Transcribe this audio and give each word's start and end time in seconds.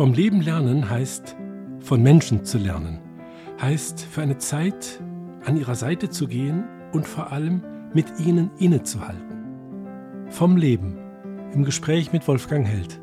Vom 0.00 0.14
Leben 0.14 0.40
lernen 0.40 0.88
heißt, 0.88 1.36
von 1.80 2.02
Menschen 2.02 2.42
zu 2.42 2.56
lernen, 2.56 3.00
heißt 3.60 4.00
für 4.00 4.22
eine 4.22 4.38
Zeit 4.38 4.98
an 5.44 5.58
ihrer 5.58 5.74
Seite 5.74 6.08
zu 6.08 6.26
gehen 6.26 6.64
und 6.92 7.06
vor 7.06 7.32
allem 7.32 7.62
mit 7.92 8.06
ihnen 8.18 8.50
innezuhalten. 8.56 10.24
Vom 10.30 10.56
Leben 10.56 10.96
im 11.52 11.66
Gespräch 11.66 12.14
mit 12.14 12.26
Wolfgang 12.26 12.66
Held. 12.66 12.98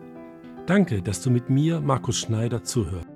Danke, 0.65 1.04
dass 1.04 1.21
du 1.21 1.29
mit 1.29 1.52
mir, 1.52 1.82
Markus 1.82 2.18
Schneider, 2.18 2.64
zuhörst. 2.64 3.07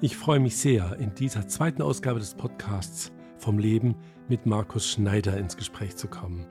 Ich 0.00 0.16
freue 0.16 0.38
mich 0.38 0.56
sehr, 0.56 0.96
in 1.00 1.12
dieser 1.16 1.48
zweiten 1.48 1.82
Ausgabe 1.82 2.20
des 2.20 2.34
Podcasts 2.34 3.10
vom 3.36 3.58
Leben 3.58 3.96
mit 4.28 4.46
Markus 4.46 4.88
Schneider 4.88 5.38
ins 5.38 5.56
Gespräch 5.56 5.96
zu 5.96 6.06
kommen. 6.06 6.46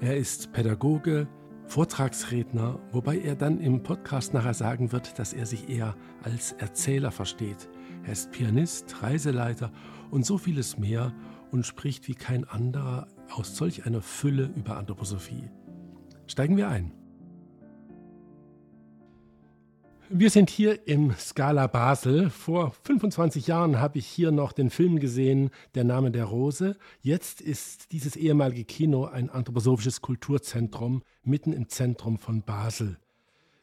Er 0.00 0.16
ist 0.16 0.54
Pädagoge, 0.54 1.28
Vortragsredner, 1.72 2.78
wobei 2.92 3.18
er 3.18 3.34
dann 3.34 3.58
im 3.58 3.82
Podcast 3.82 4.34
nachher 4.34 4.52
sagen 4.52 4.92
wird, 4.92 5.18
dass 5.18 5.32
er 5.32 5.46
sich 5.46 5.70
eher 5.70 5.96
als 6.22 6.52
Erzähler 6.52 7.10
versteht. 7.10 7.70
Er 8.04 8.12
ist 8.12 8.30
Pianist, 8.30 9.02
Reiseleiter 9.02 9.72
und 10.10 10.26
so 10.26 10.36
vieles 10.36 10.76
mehr 10.76 11.14
und 11.50 11.64
spricht 11.64 12.08
wie 12.08 12.14
kein 12.14 12.44
anderer 12.44 13.08
aus 13.30 13.56
solch 13.56 13.86
einer 13.86 14.02
Fülle 14.02 14.50
über 14.54 14.76
Anthroposophie. 14.76 15.48
Steigen 16.26 16.58
wir 16.58 16.68
ein. 16.68 16.92
Wir 20.14 20.28
sind 20.28 20.50
hier 20.50 20.86
im 20.86 21.14
Scala 21.16 21.66
Basel. 21.68 22.28
Vor 22.28 22.74
25 22.82 23.46
Jahren 23.46 23.80
habe 23.80 23.96
ich 23.96 24.06
hier 24.06 24.30
noch 24.30 24.52
den 24.52 24.68
Film 24.68 25.00
gesehen, 25.00 25.48
Der 25.74 25.84
Name 25.84 26.10
der 26.10 26.26
Rose. 26.26 26.76
Jetzt 27.00 27.40
ist 27.40 27.92
dieses 27.92 28.16
ehemalige 28.16 28.64
Kino 28.64 29.06
ein 29.06 29.30
anthroposophisches 29.30 30.02
Kulturzentrum 30.02 31.02
mitten 31.24 31.54
im 31.54 31.70
Zentrum 31.70 32.18
von 32.18 32.42
Basel. 32.42 32.98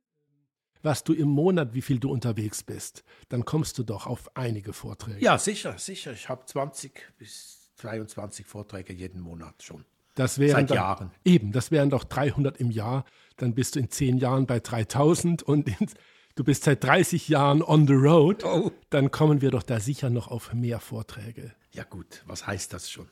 was 0.81 1.05
du 1.05 1.13
im 1.13 1.29
Monat, 1.29 1.73
wie 1.73 1.81
viel 1.81 1.97
du 1.97 2.11
unterwegs 2.11 2.63
bist, 2.63 3.05
dann 3.29 3.45
kommst 3.45 3.77
du 3.77 3.83
doch 3.83 4.07
auf 4.07 4.35
einige 4.35 4.73
Vorträge. 4.73 5.23
Ja, 5.23 5.37
sicher, 5.37 5.77
sicher. 5.77 6.11
Ich 6.11 6.27
habe 6.27 6.43
20 6.45 7.13
bis 7.17 7.71
22 7.75 8.45
Vorträge 8.45 8.91
jeden 8.91 9.21
Monat 9.21 9.63
schon. 9.63 9.85
Das 10.15 10.37
wären 10.37 10.51
Seit 10.51 10.71
dann, 10.71 10.75
Jahren. 10.75 11.11
Eben, 11.23 11.53
das 11.53 11.71
wären 11.71 11.89
doch 11.89 12.03
300 12.03 12.57
im 12.57 12.71
Jahr. 12.71 13.05
Dann 13.37 13.55
bist 13.55 13.77
du 13.77 13.79
in 13.79 13.89
10 13.89 14.17
Jahren 14.17 14.45
bei 14.45 14.59
3000 14.59 15.43
und 15.43 15.69
in, 15.69 15.87
du 16.35 16.43
bist 16.43 16.65
seit 16.65 16.83
30 16.83 17.29
Jahren 17.29 17.61
on 17.63 17.87
the 17.87 17.93
road. 17.93 18.43
Oh. 18.43 18.69
Dann 18.89 19.11
kommen 19.11 19.41
wir 19.41 19.51
doch 19.51 19.63
da 19.63 19.79
sicher 19.79 20.09
noch 20.09 20.27
auf 20.27 20.53
mehr 20.53 20.81
Vorträge. 20.81 21.53
Ja 21.71 21.85
gut, 21.85 22.21
was 22.25 22.45
heißt 22.45 22.73
das 22.73 22.91
schon? 22.91 23.07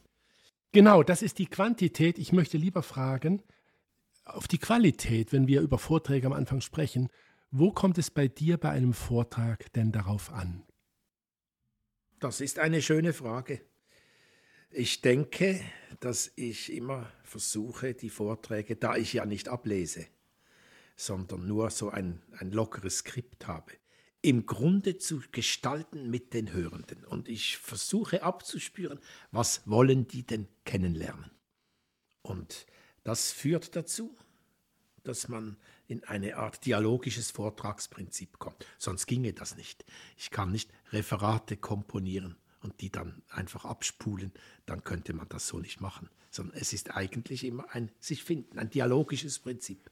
Genau, 0.74 1.02
das 1.02 1.22
ist 1.22 1.40
die 1.40 1.48
Quantität. 1.48 2.20
Ich 2.20 2.34
möchte 2.34 2.58
lieber 2.58 2.84
fragen, 2.84 3.42
auf 4.36 4.48
die 4.48 4.58
Qualität, 4.58 5.32
wenn 5.32 5.48
wir 5.48 5.62
über 5.62 5.78
Vorträge 5.78 6.28
am 6.28 6.34
Anfang 6.34 6.62
sprechen, 6.62 7.10
wo 7.52 7.72
kommt 7.72 7.98
es 7.98 8.10
bei 8.10 8.28
dir 8.28 8.58
bei 8.58 8.70
einem 8.70 8.94
Vortrag 8.94 9.72
denn 9.74 9.92
darauf 9.92 10.32
an? 10.32 10.64
Das 12.20 12.40
ist 12.40 12.60
eine 12.60 12.82
schöne 12.82 13.14
Frage. 13.14 13.62
Ich 14.70 15.02
denke, 15.02 15.60
dass 16.00 16.32
ich 16.36 16.72
immer 16.72 17.12
versuche, 17.24 17.94
die 17.94 18.10
Vorträge, 18.10 18.78
da 18.78 18.96
ich 18.96 19.14
ja 19.14 19.26
nicht 19.26 19.50
ablese, 19.50 20.08
sondern 20.96 21.48
nur 21.48 21.70
so 21.72 21.90
ein, 21.90 22.22
ein 22.38 22.52
lockeres 22.52 23.00
Skript 23.00 23.48
habe, 23.48 23.74
im 24.22 24.46
Grunde 24.46 24.98
zu 24.98 25.22
gestalten 25.32 26.10
mit 26.10 26.34
den 26.34 26.54
Hörenden. 26.54 27.04
Und 27.04 27.28
ich 27.28 27.58
versuche 27.58 28.24
abzuspüren, 28.24 29.00
was 29.32 29.68
wollen 29.68 30.08
die 30.08 30.24
denn 30.24 30.48
kennenlernen. 30.64 31.32
Und 32.22 32.66
das 33.04 33.32
führt 33.32 33.76
dazu, 33.76 34.16
dass 35.04 35.28
man 35.28 35.58
in 35.88 36.04
eine 36.04 36.38
Art 36.38 36.66
dialogisches 36.66 37.32
Vortragsprinzip 37.32 38.40
kommt. 38.40 38.66
Sonst 38.78 39.08
ginge 39.08 39.34
das 39.34 39.58
nicht. 39.58 39.84
Ich 40.18 40.30
kann 40.30 40.52
nicht 40.52 40.72
Referate 40.92 41.58
komponieren 41.58 42.38
und 42.62 42.80
die 42.82 42.92
dann 42.92 43.22
einfach 43.30 43.66
abspulen, 43.66 44.32
dann 44.66 44.84
könnte 44.84 45.14
man 45.14 45.28
das 45.30 45.48
so 45.48 45.60
nicht 45.60 45.82
machen. 45.82 46.10
Sondern 46.30 46.58
es 46.58 46.72
ist 46.72 46.96
eigentlich 46.96 47.44
immer 47.44 47.66
ein 47.72 47.92
sich 48.00 48.24
finden, 48.24 48.58
ein 48.58 48.70
dialogisches 48.70 49.40
Prinzip. 49.40 49.90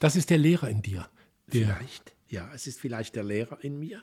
Das 0.00 0.16
ist 0.16 0.30
der 0.30 0.38
Lehrer 0.38 0.68
in 0.68 0.82
dir. 0.82 1.08
Vielleicht, 1.48 2.14
ja, 2.28 2.50
es 2.54 2.66
ist 2.66 2.80
vielleicht 2.80 3.16
der 3.16 3.24
Lehrer 3.24 3.62
in 3.62 3.78
mir, 3.78 4.02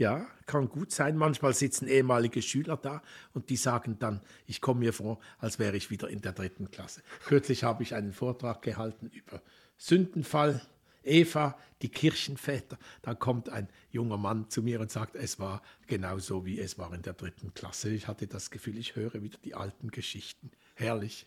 ja, 0.00 0.26
kann 0.46 0.70
gut 0.70 0.92
sein. 0.92 1.18
Manchmal 1.18 1.52
sitzen 1.52 1.86
ehemalige 1.86 2.40
Schüler 2.40 2.78
da 2.78 3.02
und 3.34 3.50
die 3.50 3.56
sagen 3.56 3.98
dann, 3.98 4.22
ich 4.46 4.62
komme 4.62 4.80
mir 4.80 4.94
vor, 4.94 5.20
als 5.38 5.58
wäre 5.58 5.76
ich 5.76 5.90
wieder 5.90 6.08
in 6.08 6.22
der 6.22 6.32
dritten 6.32 6.70
Klasse. 6.70 7.02
Kürzlich 7.26 7.64
habe 7.64 7.82
ich 7.82 7.94
einen 7.94 8.14
Vortrag 8.14 8.62
gehalten 8.62 9.10
über 9.12 9.42
Sündenfall, 9.76 10.62
Eva, 11.04 11.58
die 11.82 11.90
Kirchenväter. 11.90 12.78
Da 13.02 13.14
kommt 13.14 13.50
ein 13.50 13.68
junger 13.90 14.16
Mann 14.16 14.48
zu 14.48 14.62
mir 14.62 14.80
und 14.80 14.90
sagt, 14.90 15.16
es 15.16 15.38
war 15.38 15.60
genauso 15.86 16.46
wie 16.46 16.58
es 16.58 16.78
war 16.78 16.94
in 16.94 17.02
der 17.02 17.12
dritten 17.12 17.52
Klasse. 17.52 17.90
Ich 17.90 18.08
hatte 18.08 18.26
das 18.26 18.50
Gefühl, 18.50 18.78
ich 18.78 18.96
höre 18.96 19.22
wieder 19.22 19.38
die 19.44 19.54
alten 19.54 19.90
Geschichten. 19.90 20.50
Herrlich. 20.76 21.26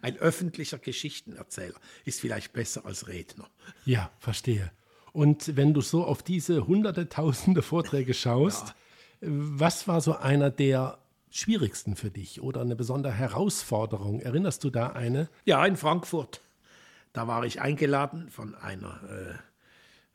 Ein 0.00 0.16
öffentlicher 0.16 0.78
Geschichtenerzähler 0.78 1.78
ist 2.04 2.20
vielleicht 2.20 2.52
besser 2.52 2.84
als 2.84 3.06
Redner. 3.06 3.48
Ja, 3.84 4.10
verstehe. 4.18 4.72
Und 5.12 5.56
wenn 5.56 5.74
du 5.74 5.80
so 5.80 6.04
auf 6.04 6.22
diese 6.22 6.66
hunderte, 6.66 7.08
tausende 7.08 7.62
Vorträge 7.62 8.14
schaust, 8.14 8.68
ja. 8.68 8.74
was 9.28 9.86
war 9.86 10.00
so 10.00 10.16
einer 10.16 10.50
der 10.50 10.98
schwierigsten 11.30 11.96
für 11.96 12.10
dich 12.10 12.40
oder 12.40 12.62
eine 12.62 12.76
besondere 12.76 13.12
Herausforderung? 13.12 14.20
Erinnerst 14.20 14.64
du 14.64 14.70
da 14.70 14.88
eine? 14.88 15.28
Ja, 15.44 15.64
in 15.66 15.76
Frankfurt. 15.76 16.40
Da 17.12 17.26
war 17.28 17.44
ich 17.44 17.60
eingeladen 17.60 18.30
von 18.30 18.54
einer, 18.54 19.38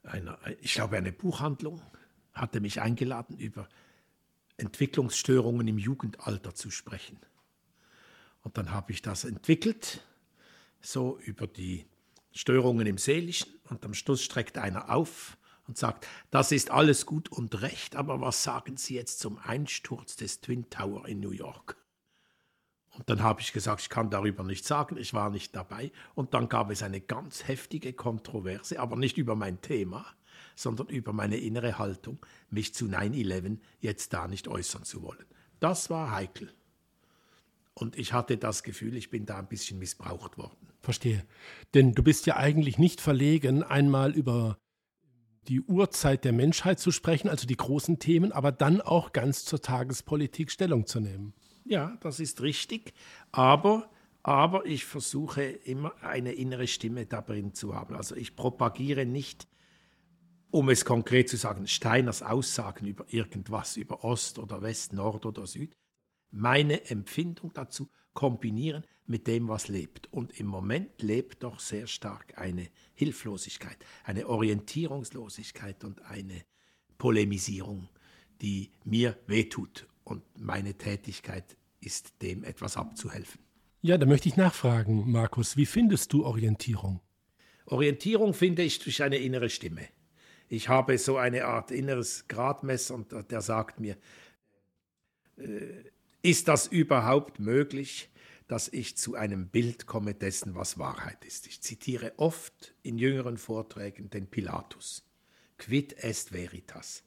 äh, 0.04 0.08
einer 0.08 0.40
ich 0.62 0.74
glaube, 0.74 0.98
eine 0.98 1.12
Buchhandlung 1.12 1.82
hatte 2.34 2.60
mich 2.60 2.82
eingeladen, 2.82 3.38
über 3.38 3.68
Entwicklungsstörungen 4.58 5.68
im 5.68 5.78
Jugendalter 5.78 6.56
zu 6.56 6.72
sprechen. 6.72 7.18
Und 8.44 8.58
dann 8.58 8.72
habe 8.72 8.92
ich 8.92 9.02
das 9.02 9.26
entwickelt, 9.26 10.04
so 10.82 11.20
über 11.20 11.48
die 11.48 11.86
Störungen 12.32 12.88
im 12.88 12.98
Seelischen 12.98 13.54
und 13.70 13.84
am 13.86 13.94
Schluss 13.94 14.24
streckt 14.24 14.58
einer 14.58 14.90
auf 14.90 15.38
und 15.68 15.78
sagt, 15.78 16.08
das 16.32 16.52
ist 16.52 16.72
alles 16.72 17.06
gut 17.06 17.30
und 17.30 17.62
recht, 17.62 17.96
aber 17.96 18.22
was 18.22 18.44
sagen 18.44 18.78
Sie 18.78 18.96
jetzt 18.96 19.20
zum 19.20 19.38
Einsturz 19.38 20.16
des 20.16 20.42
Twin 20.42 20.70
Tower 20.70 21.08
in 21.08 21.20
New 21.20 21.32
York? 21.32 21.78
Und 22.98 23.10
dann 23.10 23.22
habe 23.22 23.42
ich 23.42 23.54
gesagt, 23.54 23.82
ich 23.82 23.90
kann 23.90 24.10
darüber 24.10 24.44
nichts 24.44 24.68
sagen, 24.68 24.98
ich 24.98 25.14
war 25.14 25.30
nicht 25.30 25.56
dabei. 25.56 25.92
Und 26.16 26.34
dann 26.34 26.50
gab 26.50 26.72
es 26.72 26.82
eine 26.82 27.00
ganz 27.00 27.48
heftige 27.48 27.94
Kontroverse, 27.94 28.80
aber 28.80 28.96
nicht 28.96 29.20
über 29.20 29.36
mein 29.36 29.62
Thema, 29.62 30.06
sondern 30.56 30.88
über 30.88 31.14
meine 31.14 31.38
innere 31.38 31.78
Haltung, 31.78 32.20
mich 32.50 32.74
zu 32.74 32.86
9-11 32.86 33.60
jetzt 33.80 34.14
da 34.14 34.28
nicht 34.28 34.48
äußern 34.48 34.84
zu 34.84 35.04
wollen. 35.04 35.26
Das 35.60 35.92
war 35.92 36.12
heikel. 36.12 36.52
Und 37.76 37.96
ich 37.98 38.14
hatte 38.14 38.38
das 38.38 38.64
Gefühl, 38.64 38.96
ich 38.96 39.12
bin 39.12 39.28
da 39.28 39.38
ein 39.38 39.48
bisschen 39.48 39.78
missbraucht 39.78 40.40
worden. 40.40 40.74
Verstehe. 40.88 41.26
Denn 41.74 41.92
du 41.96 42.02
bist 42.02 42.28
ja 42.28 42.38
eigentlich 42.38 42.78
nicht 42.78 43.02
verlegen, 43.02 43.62
einmal 43.62 44.14
über 44.14 44.58
die 45.50 45.60
Urzeit 45.60 46.24
der 46.24 46.32
Menschheit 46.32 46.80
zu 46.80 46.92
sprechen, 46.92 47.28
also 47.28 47.46
die 47.46 47.58
großen 47.58 48.00
Themen, 48.00 48.32
aber 48.32 48.54
dann 48.54 48.80
auch 48.80 49.12
ganz 49.12 49.44
zur 49.44 49.62
Tagespolitik 49.62 50.50
Stellung 50.50 50.86
zu 50.86 51.02
nehmen. 51.02 51.34
Ja, 51.66 51.98
das 52.00 52.22
ist 52.22 52.40
richtig. 52.42 52.94
Aber, 53.34 53.90
aber 54.24 54.66
ich 54.66 54.86
versuche 54.86 55.44
immer 55.44 55.92
eine 56.02 56.32
innere 56.32 56.68
Stimme 56.68 57.06
darin 57.06 57.54
zu 57.54 57.76
haben. 57.76 57.94
Also 57.94 58.16
ich 58.16 58.38
propagiere 58.38 59.06
nicht, 59.06 59.50
um 60.52 60.70
es 60.70 60.86
konkret 60.86 61.28
zu 61.28 61.36
sagen, 61.36 61.68
Steiners 61.68 62.22
Aussagen 62.24 62.88
über 62.88 63.04
irgendwas, 63.10 63.76
über 63.76 64.06
Ost 64.06 64.40
oder 64.40 64.62
West, 64.62 64.94
Nord 64.94 65.26
oder 65.26 65.48
Süd, 65.48 65.76
meine 66.32 66.90
Empfindung 66.90 67.52
dazu 67.54 67.90
kombinieren 68.18 68.84
mit 69.06 69.28
dem, 69.28 69.48
was 69.48 69.68
lebt. 69.68 70.12
Und 70.12 70.40
im 70.40 70.48
Moment 70.48 71.04
lebt 71.04 71.44
doch 71.44 71.60
sehr 71.60 71.86
stark 71.86 72.36
eine 72.36 72.68
Hilflosigkeit, 72.96 73.78
eine 74.04 74.28
Orientierungslosigkeit 74.28 75.84
und 75.84 76.02
eine 76.02 76.42
Polemisierung, 76.98 77.90
die 78.42 78.72
mir 78.84 79.16
wehtut. 79.28 79.86
Und 80.04 80.24
meine 80.36 80.74
Tätigkeit 80.74 81.56
ist, 81.80 82.24
dem 82.24 82.44
etwas 82.44 82.76
abzuhelfen. 82.76 83.40
Ja, 83.84 84.00
da 84.00 84.08
möchte 84.08 84.30
ich 84.30 84.36
nachfragen, 84.36 85.12
Markus, 85.12 85.56
wie 85.56 85.68
findest 85.68 86.12
du 86.12 86.26
Orientierung? 86.26 87.02
Orientierung 87.68 88.34
finde 88.34 88.64
ich 88.64 88.80
durch 88.80 89.04
eine 89.04 89.18
innere 89.18 89.52
Stimme. 89.52 89.88
Ich 90.50 90.70
habe 90.70 90.98
so 90.98 91.18
eine 91.18 91.46
Art 91.46 91.70
inneres 91.70 92.28
Gradmesser 92.28 92.96
und 92.96 93.12
der 93.30 93.42
sagt 93.42 93.80
mir, 93.80 93.96
äh, 95.38 95.84
ist 96.28 96.50
das 96.50 96.68
überhaupt 96.68 97.40
möglich, 97.40 98.10
dass 98.50 98.68
ich 98.68 98.98
zu 98.98 99.16
einem 99.16 99.48
Bild 99.48 99.86
komme 99.86 100.14
dessen, 100.14 100.56
was 100.56 100.78
Wahrheit 100.78 101.24
ist? 101.24 101.48
Ich 101.48 101.62
zitiere 101.62 102.12
oft 102.18 102.76
in 102.84 102.98
jüngeren 102.98 103.38
Vorträgen 103.38 104.10
den 104.10 104.28
Pilatus, 104.28 105.06
quid 105.58 105.94
est 106.04 106.34
veritas, 106.34 107.04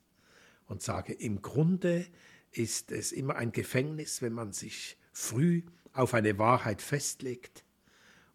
und 0.64 0.81
sage, 0.81 1.12
im 1.12 1.43
Grunde 1.43 2.06
ist 2.50 2.93
es 2.93 3.12
immer 3.12 3.37
ein 3.37 3.52
Gefängnis, 3.52 4.22
wenn 4.22 4.32
man 4.32 4.55
sich 4.55 4.96
früh 5.12 5.64
auf 5.93 6.14
eine 6.14 6.38
Wahrheit 6.38 6.81
festlegt 6.81 7.62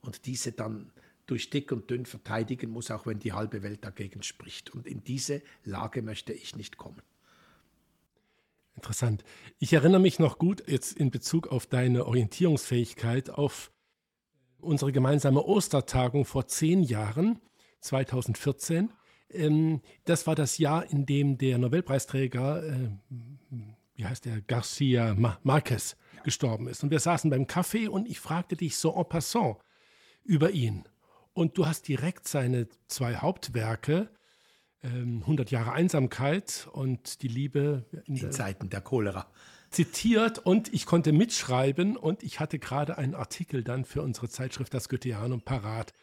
und 0.02 0.28
diese 0.28 0.52
dann 0.52 0.92
durch 1.26 1.50
dick 1.50 1.72
und 1.72 1.90
dünn 1.90 2.06
verteidigen 2.06 2.70
muss, 2.70 2.92
auch 2.92 3.08
wenn 3.08 3.18
die 3.18 3.34
halbe 3.34 3.64
Welt 3.64 3.84
dagegen 3.84 4.22
spricht. 4.22 4.70
Und 4.70 4.86
in 4.86 5.04
diese 5.04 5.42
Lage 5.64 6.04
möchte 6.04 6.32
ich 6.32 6.56
nicht 6.56 6.78
kommen. 6.78 7.02
Interessant. 8.76 9.24
Ich 9.58 9.74
erinnere 9.74 10.02
mich 10.02 10.20
noch 10.20 10.38
gut 10.38 10.64
jetzt 10.68 10.98
in 10.98 11.10
Bezug 11.10 11.48
auf 11.48 11.66
deine 11.66 12.06
Orientierungsfähigkeit 12.06 13.30
auf 13.30 13.72
unsere 14.60 14.92
gemeinsame 14.92 15.44
Ostertagung 15.44 16.26
vor 16.26 16.48
zehn 16.48 16.84
Jahren, 16.84 17.40
2014. 17.82 18.92
Ähm, 19.32 19.82
das 20.04 20.28
war 20.28 20.36
das 20.36 20.58
Jahr, 20.58 20.90
in 20.92 21.06
dem 21.06 21.38
der 21.38 21.58
Nobelpreisträger, 21.58 22.64
äh, 22.64 22.90
wie 23.96 24.06
heißt 24.06 24.26
der, 24.26 24.42
Garcia 24.42 25.16
Marquez, 25.44 25.96
gestorben 26.24 26.68
ist. 26.68 26.84
Und 26.84 26.92
wir 26.92 27.00
saßen 27.00 27.30
beim 27.30 27.48
Kaffee 27.48 27.88
und 27.88 28.08
ich 28.08 28.20
fragte 28.20 28.58
dich 28.58 28.78
so 28.78 28.96
en 28.96 29.08
passant 29.08 29.58
über 30.24 30.52
ihn. 30.52 30.84
Und 31.34 31.58
du 31.58 31.66
hast 31.66 31.88
direkt 31.88 32.28
seine 32.28 32.68
zwei 32.88 33.16
Hauptwerke 33.16 34.10
100 34.86 35.52
ähm, 35.52 35.54
Jahre 35.54 35.74
Einsamkeit 35.74 36.68
und 36.72 37.22
die 37.22 37.28
Liebe 37.28 37.86
in, 38.06 38.18
in 38.18 38.32
Zeiten 38.32 38.70
der 38.70 38.82
Cholera 38.82 39.28
zitiert 39.72 40.40
und 40.40 40.74
ich 40.74 40.86
konnte 40.86 41.12
mitschreiben 41.12 41.98
und 41.98 42.24
ich 42.24 42.40
hatte 42.40 42.60
gerade 42.60 42.98
einen 42.98 43.14
Artikel 43.14 43.64
dann 43.64 43.84
für 43.84 44.02
unsere 44.02 44.30
Zeitschrift 44.30 44.74
Das 44.74 44.88
Goetheanum 44.88 45.42
parat. 45.42 45.94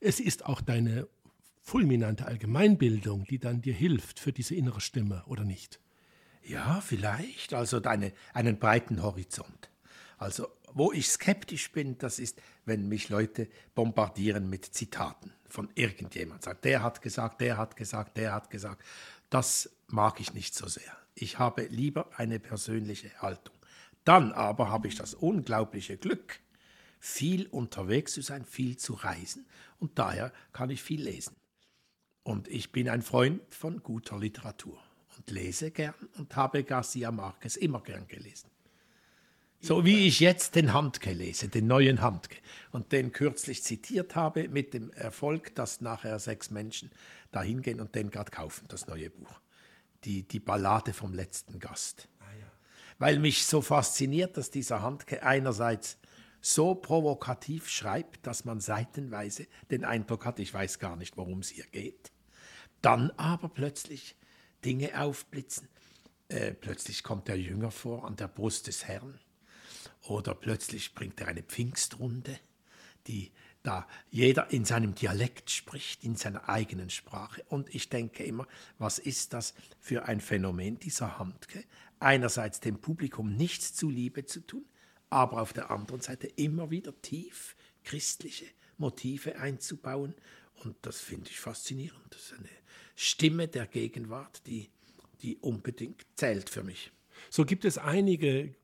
Es 0.00 0.20
ist 0.20 0.44
auch 0.44 0.60
deine 0.60 1.08
fulminante 1.62 2.26
Allgemeinbildung, 2.26 3.24
die 3.24 3.38
dann 3.38 3.62
dir 3.62 3.72
hilft 3.72 4.18
für 4.18 4.32
diese 4.32 4.54
innere 4.54 4.80
Stimme, 4.80 5.22
oder 5.26 5.44
nicht? 5.44 5.80
Ja, 6.44 6.80
vielleicht. 6.80 7.54
Also 7.54 7.80
deine, 7.80 8.12
einen 8.34 8.58
breiten 8.58 9.02
Horizont. 9.02 9.70
Also 10.18 10.48
wo 10.74 10.92
ich 10.92 11.08
skeptisch 11.08 11.72
bin, 11.72 11.98
das 11.98 12.18
ist, 12.18 12.40
wenn 12.64 12.88
mich 12.88 13.08
Leute 13.08 13.48
bombardieren 13.74 14.48
mit 14.48 14.64
Zitaten 14.64 15.32
von 15.48 15.70
irgendjemand. 15.74 16.42
Sagt, 16.42 16.64
der 16.64 16.82
hat 16.82 17.02
gesagt, 17.02 17.40
der 17.40 17.56
hat 17.56 17.76
gesagt, 17.76 18.16
der 18.16 18.32
hat 18.32 18.50
gesagt. 18.50 18.82
Das 19.30 19.70
mag 19.88 20.20
ich 20.20 20.34
nicht 20.34 20.54
so 20.54 20.66
sehr. 20.68 20.96
Ich 21.14 21.38
habe 21.38 21.62
lieber 21.64 22.10
eine 22.16 22.40
persönliche 22.40 23.10
Haltung. 23.20 23.54
Dann 24.04 24.32
aber 24.32 24.70
habe 24.70 24.88
ich 24.88 24.96
das 24.96 25.14
unglaubliche 25.14 25.96
Glück, 25.96 26.40
viel 26.98 27.46
unterwegs 27.48 28.12
zu 28.12 28.22
sein, 28.22 28.44
viel 28.44 28.76
zu 28.76 28.94
reisen 28.94 29.46
und 29.78 29.98
daher 29.98 30.32
kann 30.52 30.70
ich 30.70 30.82
viel 30.82 31.02
lesen. 31.02 31.36
Und 32.22 32.48
ich 32.48 32.72
bin 32.72 32.88
ein 32.88 33.02
Freund 33.02 33.42
von 33.52 33.82
guter 33.82 34.18
Literatur 34.18 34.80
und 35.16 35.30
lese 35.30 35.70
gern 35.70 35.94
und 36.16 36.34
habe 36.36 36.62
Garcia 36.64 37.10
Marquez 37.10 37.56
immer 37.56 37.80
gern 37.80 38.06
gelesen. 38.06 38.48
So 39.64 39.84
wie 39.84 40.08
ich 40.08 40.18
jetzt 40.18 40.56
den 40.56 40.72
Handke 40.72 41.12
lese, 41.12 41.46
den 41.46 41.68
neuen 41.68 42.00
Handke, 42.00 42.36
und 42.72 42.90
den 42.90 43.12
kürzlich 43.12 43.62
zitiert 43.62 44.16
habe 44.16 44.48
mit 44.48 44.74
dem 44.74 44.90
Erfolg, 44.90 45.54
dass 45.54 45.80
nachher 45.80 46.18
sechs 46.18 46.50
Menschen 46.50 46.90
da 47.30 47.42
hingehen 47.42 47.80
und 47.80 47.94
den 47.94 48.10
gerade 48.10 48.32
kaufen, 48.32 48.64
das 48.66 48.88
neue 48.88 49.08
Buch. 49.08 49.40
Die, 50.02 50.24
die 50.26 50.40
Ballade 50.40 50.92
vom 50.92 51.14
letzten 51.14 51.60
Gast. 51.60 52.08
Ah, 52.18 52.24
ja. 52.40 52.50
Weil 52.98 53.20
mich 53.20 53.46
so 53.46 53.62
fasziniert, 53.62 54.36
dass 54.36 54.50
dieser 54.50 54.82
Handke 54.82 55.22
einerseits 55.22 55.96
so 56.40 56.74
provokativ 56.74 57.68
schreibt, 57.68 58.26
dass 58.26 58.44
man 58.44 58.58
seitenweise 58.58 59.46
den 59.70 59.84
Eindruck 59.84 60.24
hat, 60.26 60.40
ich 60.40 60.52
weiß 60.52 60.80
gar 60.80 60.96
nicht, 60.96 61.16
worum 61.16 61.38
es 61.38 61.50
hier 61.50 61.66
geht. 61.66 62.10
Dann 62.80 63.12
aber 63.12 63.48
plötzlich 63.48 64.16
Dinge 64.64 65.00
aufblitzen. 65.00 65.68
Äh, 66.26 66.52
plötzlich 66.52 67.04
kommt 67.04 67.28
der 67.28 67.38
Jünger 67.38 67.70
vor 67.70 68.04
an 68.06 68.16
der 68.16 68.26
Brust 68.26 68.66
des 68.66 68.88
Herrn 68.88 69.20
oder 70.02 70.34
plötzlich 70.34 70.94
bringt 70.94 71.20
er 71.20 71.28
eine 71.28 71.42
Pfingstrunde, 71.42 72.38
die 73.06 73.32
da 73.62 73.86
jeder 74.10 74.50
in 74.50 74.64
seinem 74.64 74.94
Dialekt 74.94 75.50
spricht, 75.50 76.02
in 76.02 76.16
seiner 76.16 76.48
eigenen 76.48 76.90
Sprache. 76.90 77.44
Und 77.48 77.72
ich 77.74 77.88
denke 77.88 78.24
immer, 78.24 78.46
was 78.78 78.98
ist 78.98 79.32
das 79.32 79.54
für 79.78 80.06
ein 80.06 80.20
Phänomen 80.20 80.78
dieser 80.78 81.18
Handke? 81.18 81.64
Einerseits 82.00 82.60
dem 82.60 82.80
Publikum 82.80 83.36
nichts 83.36 83.74
zuliebe 83.74 84.24
zu 84.26 84.40
tun, 84.40 84.64
aber 85.10 85.40
auf 85.40 85.52
der 85.52 85.70
anderen 85.70 86.00
Seite 86.00 86.26
immer 86.26 86.70
wieder 86.70 87.00
tief 87.02 87.54
christliche 87.84 88.46
Motive 88.78 89.38
einzubauen. 89.38 90.14
Und 90.64 90.76
das 90.82 91.00
finde 91.00 91.30
ich 91.30 91.38
faszinierend. 91.38 92.02
Das 92.10 92.22
ist 92.22 92.32
eine 92.32 92.48
Stimme 92.96 93.46
der 93.46 93.66
Gegenwart, 93.66 94.46
die, 94.46 94.70
die 95.22 95.36
unbedingt 95.36 96.04
zählt 96.16 96.50
für 96.50 96.64
mich. 96.64 96.90
So 97.30 97.44
gibt 97.44 97.64
es 97.64 97.78
einige 97.78 98.54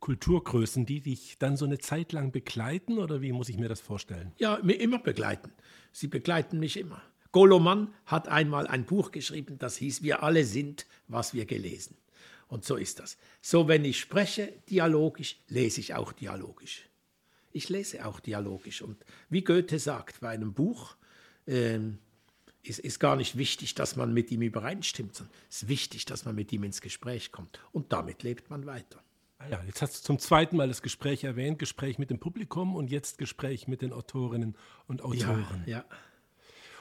Kulturgrößen, 0.00 0.86
die 0.86 1.00
dich 1.00 1.36
dann 1.38 1.56
so 1.56 1.64
eine 1.64 1.78
Zeit 1.78 2.12
lang 2.12 2.32
begleiten 2.32 2.98
oder 2.98 3.22
wie 3.22 3.32
muss 3.32 3.48
ich 3.48 3.58
mir 3.58 3.68
das 3.68 3.80
vorstellen? 3.80 4.32
Ja, 4.38 4.58
mir 4.62 4.74
immer 4.74 4.98
begleiten. 4.98 5.52
Sie 5.92 6.08
begleiten 6.08 6.58
mich 6.58 6.76
immer. 6.76 7.02
Goloman 7.32 7.92
hat 8.06 8.28
einmal 8.28 8.66
ein 8.66 8.84
Buch 8.86 9.10
geschrieben, 9.12 9.58
das 9.58 9.76
hieß 9.76 10.02
Wir 10.02 10.22
alle 10.22 10.44
sind, 10.44 10.86
was 11.06 11.34
wir 11.34 11.44
gelesen. 11.44 11.96
Und 12.48 12.64
so 12.64 12.76
ist 12.76 12.98
das. 12.98 13.18
So, 13.42 13.68
wenn 13.68 13.84
ich 13.84 14.00
spreche 14.00 14.52
dialogisch, 14.70 15.36
lese 15.48 15.80
ich 15.80 15.94
auch 15.94 16.12
dialogisch. 16.12 16.88
Ich 17.52 17.68
lese 17.68 18.06
auch 18.06 18.20
dialogisch. 18.20 18.82
Und 18.82 18.96
wie 19.28 19.42
Goethe 19.42 19.78
sagt, 19.78 20.20
bei 20.20 20.30
einem 20.30 20.54
Buch 20.54 20.96
ähm, 21.46 21.98
ist, 22.62 22.78
ist 22.78 22.98
gar 22.98 23.16
nicht 23.16 23.36
wichtig, 23.36 23.74
dass 23.74 23.96
man 23.96 24.14
mit 24.14 24.30
ihm 24.30 24.42
übereinstimmt, 24.42 25.14
sondern 25.14 25.34
es 25.50 25.62
ist 25.62 25.68
wichtig, 25.68 26.06
dass 26.06 26.24
man 26.24 26.34
mit 26.34 26.52
ihm 26.52 26.64
ins 26.64 26.80
Gespräch 26.80 27.32
kommt. 27.32 27.60
Und 27.72 27.92
damit 27.92 28.22
lebt 28.22 28.48
man 28.48 28.64
weiter. 28.66 29.02
Ah 29.38 29.48
ja, 29.48 29.62
jetzt 29.66 29.82
hast 29.82 29.98
du 29.98 30.02
zum 30.02 30.18
zweiten 30.18 30.56
Mal 30.56 30.68
das 30.68 30.82
Gespräch 30.82 31.24
erwähnt, 31.24 31.58
Gespräch 31.58 31.98
mit 31.98 32.10
dem 32.10 32.18
Publikum 32.18 32.74
und 32.74 32.90
jetzt 32.90 33.18
Gespräch 33.18 33.68
mit 33.68 33.82
den 33.82 33.92
Autorinnen 33.92 34.56
und 34.86 35.02
Autoren. 35.02 35.62
Ja, 35.66 35.78
ja. 35.78 35.84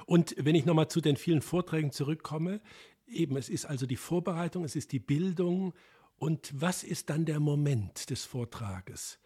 Und 0.07 0.35
wenn 0.39 0.55
ich 0.55 0.65
nochmal 0.65 0.87
zu 0.87 1.01
den 1.01 1.17
vielen 1.17 1.41
Vorträgen 1.41 1.91
zurückkomme, 1.91 2.61
eben, 3.05 3.37
es 3.37 3.49
ist 3.49 3.65
also 3.65 3.85
die 3.85 3.97
Vorbereitung, 3.97 4.63
es 4.63 4.75
ist 4.75 4.91
die 4.91 4.99
Bildung. 4.99 5.73
Und 6.17 6.51
was 6.53 6.83
ist 6.83 7.09
dann 7.09 7.25
der 7.25 7.39
Moment 7.39 8.09
des 8.09 8.25
Vortrages? 8.25 9.19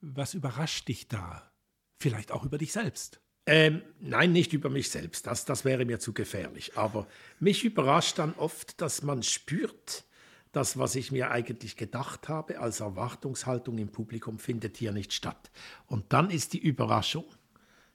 Was 0.00 0.34
überrascht 0.34 0.88
dich 0.88 1.06
da? 1.06 1.52
Vielleicht 2.00 2.32
auch 2.32 2.44
über 2.44 2.58
dich 2.58 2.72
selbst. 2.72 3.20
Ähm, 3.46 3.82
nein, 4.00 4.32
nicht 4.32 4.52
über 4.52 4.70
mich 4.70 4.90
selbst. 4.90 5.26
Das, 5.26 5.44
das 5.44 5.64
wäre 5.64 5.84
mir 5.84 6.00
zu 6.00 6.12
gefährlich. 6.12 6.76
Aber 6.76 7.06
mich 7.38 7.64
überrascht 7.64 8.18
dann 8.18 8.34
oft, 8.34 8.80
dass 8.80 9.02
man 9.02 9.22
spürt, 9.22 10.04
das, 10.52 10.78
was 10.78 10.94
ich 10.94 11.10
mir 11.10 11.30
eigentlich 11.30 11.76
gedacht 11.76 12.28
habe 12.28 12.60
als 12.60 12.80
Erwartungshaltung 12.80 13.78
im 13.78 13.88
Publikum, 13.88 14.38
findet 14.38 14.76
hier 14.76 14.92
nicht 14.92 15.12
statt. 15.12 15.50
Und 15.86 16.12
dann 16.12 16.30
ist 16.30 16.52
die 16.52 16.58
Überraschung 16.58 17.24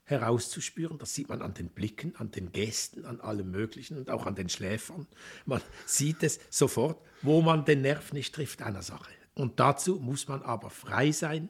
herauszuspüren, 0.04 0.98
das 0.98 1.14
sieht 1.14 1.28
man 1.28 1.42
an 1.42 1.54
den 1.54 1.68
Blicken, 1.68 2.16
an 2.16 2.30
den 2.30 2.50
Gesten, 2.50 3.04
an 3.04 3.20
allem 3.20 3.50
Möglichen 3.50 3.98
und 3.98 4.10
auch 4.10 4.26
an 4.26 4.34
den 4.34 4.48
Schläfern. 4.48 5.06
Man 5.44 5.60
sieht 5.86 6.22
es 6.22 6.40
sofort, 6.50 7.00
wo 7.22 7.42
man 7.42 7.64
den 7.64 7.82
Nerv 7.82 8.12
nicht 8.12 8.34
trifft 8.34 8.62
einer 8.62 8.82
Sache. 8.82 9.12
Und 9.34 9.60
dazu 9.60 10.00
muss 10.00 10.26
man 10.26 10.42
aber 10.42 10.70
frei 10.70 11.12
sein 11.12 11.48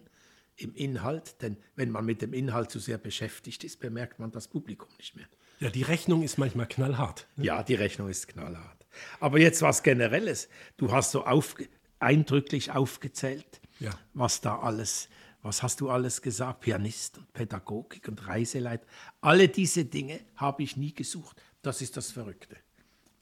im 0.57 0.75
Inhalt, 0.75 1.41
denn 1.41 1.57
wenn 1.77 1.91
man 1.91 2.05
mit 2.05 2.21
dem 2.21 2.33
Inhalt 2.35 2.71
zu 2.71 2.81
sehr 2.81 2.99
beschäftigt 2.99 3.63
ist, 3.63 3.79
bemerkt 3.81 4.19
man 4.19 4.33
das 4.33 4.49
Publikum 4.49 4.89
nicht 4.99 5.15
mehr. 5.15 5.27
Ja, 5.61 5.71
die 5.71 5.83
Rechnung 5.83 6.23
ist 6.23 6.37
manchmal 6.37 6.67
knallhart. 6.67 7.29
Ne? 7.37 7.47
Ja, 7.47 7.63
die 7.63 7.75
Rechnung 7.75 8.09
ist 8.09 8.29
knallhart. 8.29 8.78
Aber 9.21 9.39
jetzt 9.39 9.63
was 9.63 9.83
Generelles. 9.83 10.49
Du 10.77 10.93
hast 10.93 11.13
so 11.13 11.25
auf, 11.25 11.57
eindrücklich 11.99 12.71
aufgezählt, 12.71 13.61
ja. 13.81 13.91
was 14.15 14.41
da 14.41 14.59
alles, 14.59 15.09
was 15.43 15.63
hast 15.63 15.81
du 15.81 15.91
alles 15.91 16.23
gesagt? 16.23 16.61
Pianist 16.61 17.19
und 17.19 17.33
Pädagogik 17.33 18.09
und 18.09 18.27
Reiseleiter. 18.27 18.87
Alle 19.21 19.49
diese 19.49 19.85
Dinge 19.85 20.21
habe 20.37 20.63
ich 20.63 20.77
nie 20.77 20.93
gesucht. 20.95 21.41
Das 21.63 21.83
ist 21.83 21.97
das 21.97 22.11
Verrückte. 22.11 22.57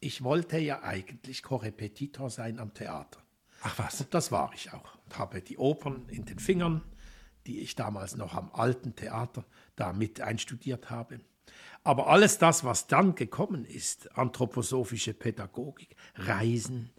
Ich 0.00 0.22
wollte 0.22 0.58
ja 0.58 0.82
eigentlich 0.82 1.42
Korrepetitor 1.42 2.30
sein 2.30 2.58
am 2.58 2.74
Theater. 2.74 3.20
Ach 3.62 3.78
was. 3.78 4.00
Und 4.00 4.12
das 4.14 4.30
war 4.30 4.52
ich 4.54 4.72
auch. 4.72 4.96
Und 5.04 5.18
habe 5.18 5.40
die 5.40 5.58
Opern 5.58 6.08
in 6.08 6.24
den 6.24 6.38
Fingern, 6.38 6.82
die 7.46 7.60
ich 7.60 7.74
damals 7.74 8.16
noch 8.16 8.34
am 8.34 8.50
alten 8.52 8.94
Theater 8.94 9.44
da 9.76 9.92
mit 9.92 10.20
einstudiert 10.20 10.90
habe. 10.90 11.20
Aber 11.84 12.08
alles 12.08 12.38
das, 12.38 12.64
was 12.64 12.86
dann 12.86 13.14
gekommen 13.14 13.64
ist, 13.64 14.16
anthroposophische 14.16 15.14
Pädagogik, 15.14 15.94
Reisen, 16.16 16.90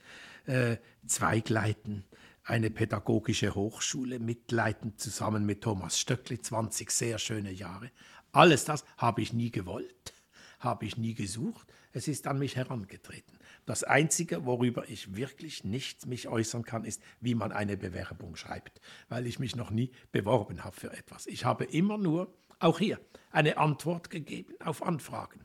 äh, 0.46 0.78
Zweigleiten, 1.06 2.06
eine 2.44 2.70
pädagogische 2.70 3.54
Hochschule 3.54 4.20
mitleiten, 4.20 4.98
zusammen 4.98 5.46
mit 5.46 5.62
Thomas 5.62 6.00
Stöckli, 6.00 6.40
20 6.40 6.90
sehr 6.92 7.20
schöne 7.20 7.52
Jahre. 7.52 7.92
Alles 8.32 8.64
das 8.64 8.86
habe 8.98 9.22
ich 9.22 9.34
nie 9.34 9.52
gewollt, 9.52 10.14
habe 10.60 10.86
ich 10.86 10.96
nie 10.96 11.14
gesucht. 11.14 11.68
Es 11.92 12.08
ist 12.08 12.28
an 12.28 12.40
mich 12.40 12.56
herangetreten. 12.56 13.38
Das 13.66 13.84
Einzige, 13.84 14.46
worüber 14.46 14.88
ich 14.88 15.16
wirklich 15.16 15.66
nicht 15.66 16.06
mich 16.06 16.30
äußern 16.30 16.64
kann, 16.64 16.86
ist, 16.86 17.02
wie 17.20 17.36
man 17.36 17.52
eine 17.52 17.76
Bewerbung 17.76 18.38
schreibt, 18.38 18.80
weil 19.10 19.28
ich 19.28 19.40
mich 19.40 19.58
noch 19.58 19.72
nie 19.72 19.92
beworben 20.14 20.64
habe 20.64 20.76
für 20.76 20.94
etwas. 20.94 21.28
Ich 21.28 21.44
habe 21.44 21.66
immer 21.66 21.98
nur, 21.98 22.34
auch 22.60 22.80
hier, 22.80 23.00
eine 23.32 23.58
Antwort 23.58 24.10
gegeben 24.10 24.56
auf 24.64 24.84
Anfragen. 24.84 25.42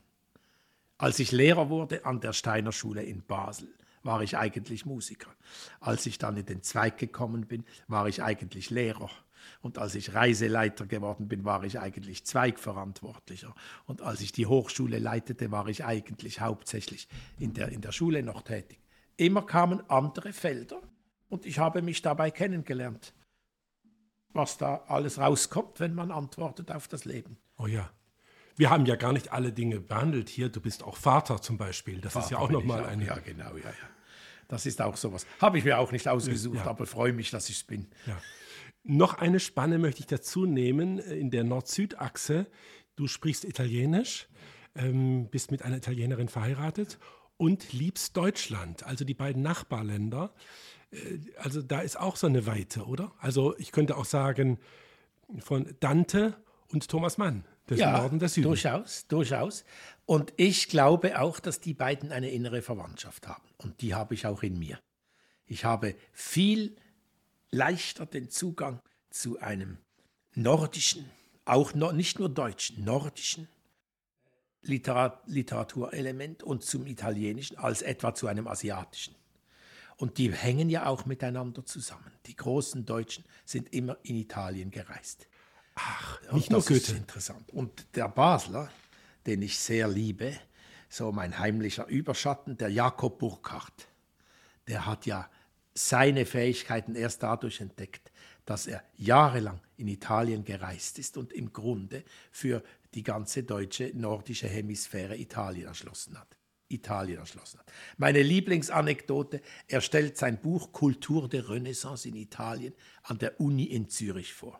Als 0.97 1.19
ich 1.19 1.31
Lehrer 1.31 1.69
wurde 1.69 2.05
an 2.05 2.21
der 2.21 2.33
Steiner 2.33 2.71
Schule 2.71 3.03
in 3.03 3.23
Basel, 3.23 3.73
war 4.03 4.21
ich 4.21 4.37
eigentlich 4.37 4.85
Musiker. 4.85 5.29
Als 5.79 6.05
ich 6.05 6.17
dann 6.17 6.37
in 6.37 6.45
den 6.45 6.61
Zweig 6.61 6.97
gekommen 6.97 7.47
bin, 7.47 7.65
war 7.87 8.07
ich 8.07 8.21
eigentlich 8.21 8.69
Lehrer. 8.69 9.09
Und 9.61 9.77
als 9.77 9.95
ich 9.95 10.13
Reiseleiter 10.13 10.85
geworden 10.85 11.27
bin, 11.27 11.43
war 11.45 11.63
ich 11.63 11.79
eigentlich 11.79 12.25
Zweigverantwortlicher. 12.25 13.53
Und 13.85 14.01
als 14.01 14.21
ich 14.21 14.31
die 14.31 14.45
Hochschule 14.45 14.99
leitete, 14.99 15.51
war 15.51 15.67
ich 15.67 15.83
eigentlich 15.83 16.41
hauptsächlich 16.41 17.07
in 17.39 17.53
der, 17.53 17.69
in 17.69 17.81
der 17.81 17.91
Schule 17.91 18.23
noch 18.23 18.41
tätig. 18.41 18.79
Immer 19.17 19.45
kamen 19.45 19.81
andere 19.89 20.33
Felder 20.33 20.81
und 21.29 21.45
ich 21.45 21.59
habe 21.59 21.81
mich 21.81 22.01
dabei 22.01 22.31
kennengelernt, 22.31 23.13
was 24.33 24.57
da 24.57 24.83
alles 24.87 25.19
rauskommt, 25.19 25.79
wenn 25.79 25.93
man 25.93 26.11
antwortet 26.11 26.71
auf 26.71 26.87
das 26.87 27.05
Leben. 27.05 27.37
Oh 27.57 27.67
ja. 27.67 27.89
Wir 28.55 28.69
haben 28.69 28.85
ja 28.85 28.95
gar 28.95 29.13
nicht 29.13 29.31
alle 29.31 29.51
Dinge 29.51 29.79
behandelt 29.79 30.29
hier. 30.29 30.49
Du 30.49 30.61
bist 30.61 30.83
auch 30.83 30.97
Vater 30.97 31.41
zum 31.41 31.57
Beispiel. 31.57 31.99
Das 32.01 32.13
Vater 32.13 32.25
ist 32.25 32.31
ja 32.31 32.37
auch 32.37 32.49
nochmal 32.49 32.85
eine. 32.85 33.05
Ja, 33.05 33.17
genau, 33.17 33.55
ja, 33.55 33.65
ja. 33.65 33.89
Das 34.47 34.65
ist 34.65 34.81
auch 34.81 34.97
sowas. 34.97 35.25
Habe 35.39 35.57
ich 35.57 35.63
mir 35.63 35.79
auch 35.79 35.91
nicht 35.91 36.07
ausgesucht, 36.07 36.57
ja. 36.57 36.65
aber 36.65 36.85
freue 36.85 37.13
mich, 37.13 37.31
dass 37.31 37.49
ich 37.49 37.57
es 37.57 37.63
bin. 37.63 37.87
Ja. 38.05 38.17
Noch 38.83 39.15
eine 39.15 39.39
Spanne 39.39 39.79
möchte 39.79 40.01
ich 40.01 40.07
dazu 40.07 40.45
nehmen 40.45 40.99
äh, 40.99 41.15
in 41.15 41.31
der 41.31 41.43
Nord-Süd-Achse. 41.43 42.47
Du 42.95 43.07
sprichst 43.07 43.45
Italienisch, 43.45 44.27
ähm, 44.75 45.29
bist 45.29 45.51
mit 45.51 45.63
einer 45.63 45.77
Italienerin 45.77 46.27
verheiratet 46.27 46.99
und 47.37 47.73
liebst 47.73 48.15
Deutschland, 48.15 48.83
also 48.83 49.05
die 49.05 49.13
beiden 49.13 49.41
Nachbarländer. 49.41 50.33
Also 51.37 51.61
da 51.61 51.81
ist 51.81 51.99
auch 51.99 52.15
so 52.15 52.27
eine 52.27 52.45
Weite, 52.45 52.85
oder? 52.85 53.11
Also 53.19 53.57
ich 53.57 53.71
könnte 53.71 53.97
auch 53.97 54.05
sagen 54.05 54.59
von 55.39 55.75
Dante 55.79 56.35
und 56.67 56.87
Thomas 56.87 57.17
Mann, 57.17 57.45
des 57.69 57.79
ja, 57.79 57.97
Norden, 57.97 58.19
des 58.19 58.33
Süden. 58.33 58.47
Durchaus, 58.47 59.07
durchaus. 59.07 59.63
Und 60.05 60.33
ich 60.37 60.67
glaube 60.67 61.19
auch, 61.19 61.39
dass 61.39 61.59
die 61.59 61.73
beiden 61.73 62.11
eine 62.11 62.29
innere 62.29 62.61
Verwandtschaft 62.61 63.27
haben. 63.27 63.43
Und 63.57 63.81
die 63.81 63.95
habe 63.95 64.13
ich 64.13 64.25
auch 64.27 64.43
in 64.43 64.57
mir. 64.59 64.79
Ich 65.45 65.65
habe 65.65 65.95
viel 66.11 66.75
leichter 67.51 68.05
den 68.05 68.29
Zugang 68.29 68.81
zu 69.09 69.39
einem 69.39 69.77
nordischen, 70.33 71.09
auch 71.45 71.73
no, 71.73 71.91
nicht 71.91 72.19
nur 72.19 72.29
deutschen, 72.29 72.83
nordischen 72.83 73.47
Literat 74.65 75.21
Literaturelement 75.27 76.41
und 76.41 76.63
zum 76.63 76.87
italienischen 76.87 77.57
als 77.57 77.81
etwa 77.81 78.15
zu 78.15 78.27
einem 78.27 78.47
asiatischen. 78.47 79.13
Und 80.03 80.17
die 80.17 80.33
hängen 80.33 80.69
ja 80.69 80.87
auch 80.87 81.05
miteinander 81.05 81.65
zusammen. 81.65 82.11
Die 82.25 82.35
großen 82.35 82.85
Deutschen 82.85 83.23
sind 83.45 83.73
immer 83.73 83.97
in 84.03 84.17
Italien 84.17 84.69
gereist. 84.69 85.29
Ach, 85.75 86.19
nicht 86.33 86.51
nur 86.51 86.59
Goethe. 86.59 86.73
Ist 86.73 86.89
interessant. 86.89 87.49
Und 87.53 87.85
der 87.95 88.09
Basler, 88.09 88.69
den 89.25 89.41
ich 89.41 89.57
sehr 89.57 89.87
liebe, 89.87 90.37
so 90.89 91.13
mein 91.13 91.39
heimlicher 91.39 91.87
Überschatten, 91.87 92.57
der 92.57 92.67
Jakob 92.67 93.17
Burckhardt, 93.17 93.87
der 94.67 94.85
hat 94.85 95.05
ja 95.05 95.29
seine 95.73 96.25
Fähigkeiten 96.25 96.95
erst 96.95 97.23
dadurch 97.23 97.61
entdeckt, 97.61 98.11
dass 98.43 98.67
er 98.67 98.83
jahrelang 98.97 99.61
in 99.77 99.87
Italien 99.87 100.43
gereist 100.43 100.99
ist 100.99 101.15
und 101.15 101.31
im 101.31 101.53
Grunde 101.53 102.03
für 102.29 102.61
die 102.93 103.03
ganze 103.03 103.43
deutsche 103.43 103.93
nordische 103.95 104.49
Hemisphäre 104.49 105.15
Italien 105.15 105.67
erschlossen 105.67 106.19
hat. 106.19 106.35
Italien 106.69 107.19
erschlossen 107.19 107.59
hat. 107.59 107.71
Meine 107.97 108.21
Lieblingsanekdote, 108.21 109.41
er 109.67 109.81
stellt 109.81 110.17
sein 110.17 110.41
Buch 110.41 110.71
Kultur 110.71 111.29
der 111.29 111.49
Renaissance 111.49 112.07
in 112.07 112.15
Italien 112.15 112.73
an 113.03 113.19
der 113.19 113.39
Uni 113.39 113.65
in 113.65 113.89
Zürich 113.89 114.33
vor. 114.33 114.59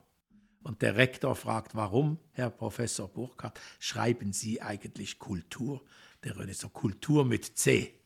Und 0.63 0.81
der 0.81 0.95
Rektor 0.95 1.35
fragt, 1.35 1.75
warum, 1.75 2.19
Herr 2.31 2.49
Professor 2.49 3.07
Burkhardt, 3.07 3.59
schreiben 3.79 4.31
Sie 4.31 4.61
eigentlich 4.61 5.19
Kultur 5.19 5.83
der 6.23 6.37
Renaissance, 6.37 6.73
Kultur 6.73 7.25
mit 7.25 7.57
C? 7.57 7.99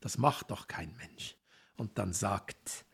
Das 0.00 0.18
macht 0.18 0.50
doch 0.50 0.66
kein 0.66 0.94
Mensch. 0.96 1.36
Und 1.76 1.98
dann 1.98 2.12
sagt 2.12 2.84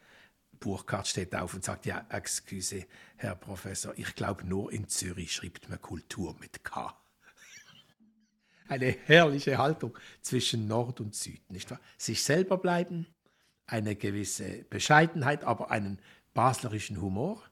Burkhardt 0.60 1.08
steht 1.08 1.34
auf 1.34 1.54
und 1.54 1.64
sagt, 1.64 1.86
ja, 1.86 2.04
excuse, 2.10 2.84
Herr 3.16 3.34
Professor, 3.34 3.94
ich 3.96 4.14
glaube 4.14 4.44
nur 4.44 4.72
in 4.72 4.88
Zürich 4.88 5.32
schreibt 5.32 5.68
man 5.68 5.80
Kultur 5.80 6.36
mit 6.40 6.64
K. 6.64 6.94
Eine 8.68 8.96
herrliche 9.06 9.58
Haltung 9.58 9.98
zwischen 10.20 10.68
Nord 10.68 11.00
und 11.00 11.14
Süd, 11.14 11.50
nicht 11.50 11.70
wahr? 11.70 11.80
Sich 11.96 12.22
selber 12.22 12.58
bleiben, 12.58 13.06
eine 13.66 13.96
gewisse 13.96 14.64
Bescheidenheit, 14.70 15.44
aber 15.44 15.70
einen 15.70 15.98
baslerischen 16.34 17.00
Humor, 17.00 17.42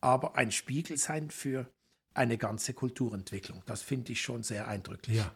aber 0.00 0.36
ein 0.36 0.52
Spiegel 0.52 0.96
sein 0.96 1.30
für 1.30 1.68
eine 2.14 2.38
ganze 2.38 2.72
Kulturentwicklung. 2.72 3.62
Das 3.66 3.82
finde 3.82 4.12
ich 4.12 4.20
schon 4.20 4.42
sehr 4.42 4.68
eindrücklich. 4.68 5.16
Ja 5.16 5.34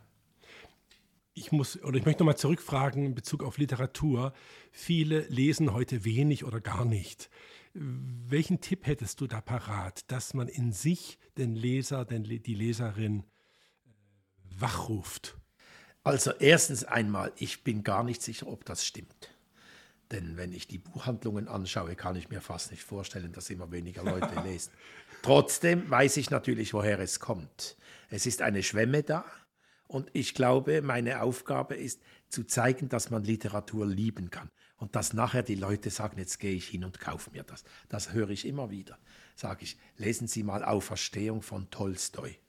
ich 1.34 1.52
muss 1.52 1.82
oder 1.82 1.96
ich 1.96 2.04
möchte 2.04 2.22
nochmal 2.22 2.36
zurückfragen 2.36 3.06
in 3.06 3.14
Bezug 3.14 3.42
auf 3.42 3.58
Literatur. 3.58 4.32
Viele 4.70 5.20
lesen 5.28 5.72
heute 5.72 6.04
wenig 6.04 6.44
oder 6.44 6.60
gar 6.60 6.84
nicht. 6.84 7.30
Welchen 7.74 8.60
Tipp 8.60 8.86
hättest 8.86 9.20
du 9.20 9.26
da 9.26 9.40
parat, 9.40 10.10
dass 10.10 10.34
man 10.34 10.48
in 10.48 10.72
sich 10.72 11.18
den 11.38 11.54
Leser, 11.54 12.04
den, 12.04 12.24
die 12.24 12.54
Leserin 12.54 13.24
wachruft? 14.60 15.36
Also 16.04 16.32
erstens 16.32 16.84
einmal, 16.84 17.32
ich 17.36 17.62
bin 17.62 17.84
gar 17.84 18.02
nicht 18.02 18.22
sicher, 18.22 18.48
ob 18.48 18.64
das 18.64 18.84
stimmt. 18.84 19.30
Denn 20.10 20.36
wenn 20.36 20.52
ich 20.52 20.66
die 20.66 20.78
Buchhandlungen 20.78 21.48
anschaue, 21.48 21.96
kann 21.96 22.16
ich 22.16 22.28
mir 22.28 22.40
fast 22.40 22.70
nicht 22.70 22.82
vorstellen, 22.82 23.32
dass 23.32 23.50
immer 23.50 23.70
weniger 23.70 24.04
Leute 24.04 24.40
lesen. 24.44 24.72
Trotzdem 25.22 25.88
weiß 25.88 26.16
ich 26.18 26.30
natürlich, 26.30 26.74
woher 26.74 26.98
es 26.98 27.20
kommt. 27.20 27.76
Es 28.10 28.26
ist 28.26 28.42
eine 28.42 28.62
Schwemme 28.62 29.02
da 29.02 29.24
und 29.86 30.10
ich 30.12 30.34
glaube, 30.34 30.82
meine 30.82 31.22
Aufgabe 31.22 31.76
ist 31.76 32.00
zu 32.28 32.44
zeigen, 32.44 32.88
dass 32.88 33.10
man 33.10 33.24
Literatur 33.24 33.86
lieben 33.86 34.30
kann. 34.30 34.50
Und 34.76 34.96
dass 34.96 35.12
nachher 35.12 35.42
die 35.42 35.54
Leute 35.54 35.90
sagen, 35.90 36.18
jetzt 36.18 36.40
gehe 36.40 36.54
ich 36.54 36.68
hin 36.68 36.82
und 36.84 36.98
kaufe 36.98 37.30
mir 37.30 37.44
das. 37.44 37.62
Das 37.88 38.12
höre 38.12 38.30
ich 38.30 38.46
immer 38.46 38.70
wieder. 38.70 38.98
Sage 39.36 39.64
ich, 39.64 39.78
lesen 39.96 40.26
Sie 40.26 40.42
mal 40.42 40.64
Auferstehung 40.64 41.40
von 41.40 41.70
Tolstoi. 41.70 42.41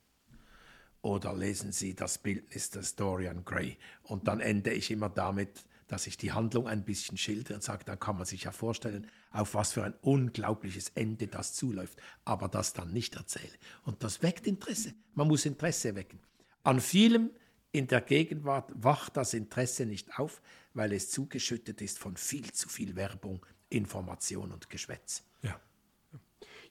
Oder 1.03 1.36
lesen 1.36 1.74
Sie 1.74 1.93
das 1.93 2.17
Bildnis 2.17 2.69
des 2.69 2.95
Dorian 2.95 3.43
Gray. 3.43 3.77
Und 4.03 4.29
dann 4.29 4.39
ende 4.39 4.72
ich 4.72 4.89
immer 4.89 5.10
damit, 5.10 5.65
dass 5.89 6.07
ich 6.07 6.15
die 6.15 6.31
Handlung 6.31 6.65
ein 6.65 6.86
bisschen 6.86 7.17
schildere 7.17 7.55
und 7.55 7.62
sage, 7.62 7.83
dann 7.83 8.00
kann 8.00 8.15
man 8.15 8.25
sich 8.25 8.43
ja 8.43 8.53
vorstellen, 8.53 9.05
auf 9.29 9.53
was 9.53 9.74
für 9.74 9.83
ein 9.83 9.93
unglaubliches 10.01 10.93
Ende 10.95 11.27
das 11.27 11.53
zuläuft, 11.53 12.01
aber 12.24 12.48
das 12.48 12.72
dann 12.72 12.93
nicht 12.93 13.15
erzähle. 13.17 13.51
Und 13.83 14.01
das 14.01 14.24
weckt 14.24 14.48
Interesse. 14.48 14.93
Man 15.13 15.27
muss 15.27 15.45
Interesse 15.45 15.93
wecken. 15.93 16.19
An 16.63 16.79
vielem 16.79 17.31
in 17.74 17.88
der 17.88 18.00
Gegenwart 18.00 18.72
wacht 18.74 19.17
das 19.17 19.33
Interesse 19.33 19.86
nicht 19.86 20.17
auf, 20.17 20.41
weil 20.74 20.93
es 20.93 21.12
zugeschüttet 21.12 21.81
ist 21.81 22.00
von 22.00 22.15
viel 22.15 22.50
zu 22.53 22.69
viel 22.69 22.95
Werbung, 22.95 23.45
Information 23.67 24.53
und 24.53 24.69
Geschwätz. 24.69 25.24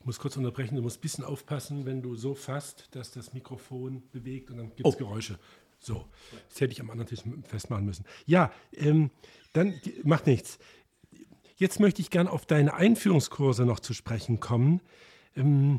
Ich 0.02 0.06
muss 0.06 0.18
kurz 0.18 0.36
unterbrechen, 0.36 0.74
du 0.74 0.82
musst 0.82 0.98
ein 0.98 1.00
bisschen 1.00 1.24
aufpassen, 1.24 1.86
wenn 1.86 2.02
du 2.02 2.16
so 2.16 2.34
fasst, 2.34 2.88
dass 2.90 3.12
das 3.12 3.34
Mikrofon 3.34 4.02
bewegt 4.10 4.50
und 4.50 4.56
dann 4.56 4.74
gibt 4.74 4.80
es 4.80 4.96
oh. 4.96 4.98
Geräusche. 4.98 5.38
So, 5.78 6.08
das 6.48 6.60
hätte 6.60 6.72
ich 6.72 6.80
am 6.80 6.90
anderen 6.90 7.08
Tisch 7.08 7.22
festmachen 7.44 7.84
müssen. 7.84 8.04
Ja, 8.26 8.50
ähm, 8.72 9.12
dann 9.52 9.80
macht 10.02 10.26
nichts. 10.26 10.58
Jetzt 11.54 11.78
möchte 11.78 12.02
ich 12.02 12.10
gerne 12.10 12.32
auf 12.32 12.46
deine 12.46 12.74
Einführungskurse 12.74 13.64
noch 13.64 13.78
zu 13.78 13.94
sprechen 13.94 14.40
kommen. 14.40 14.80
Ähm, 15.36 15.78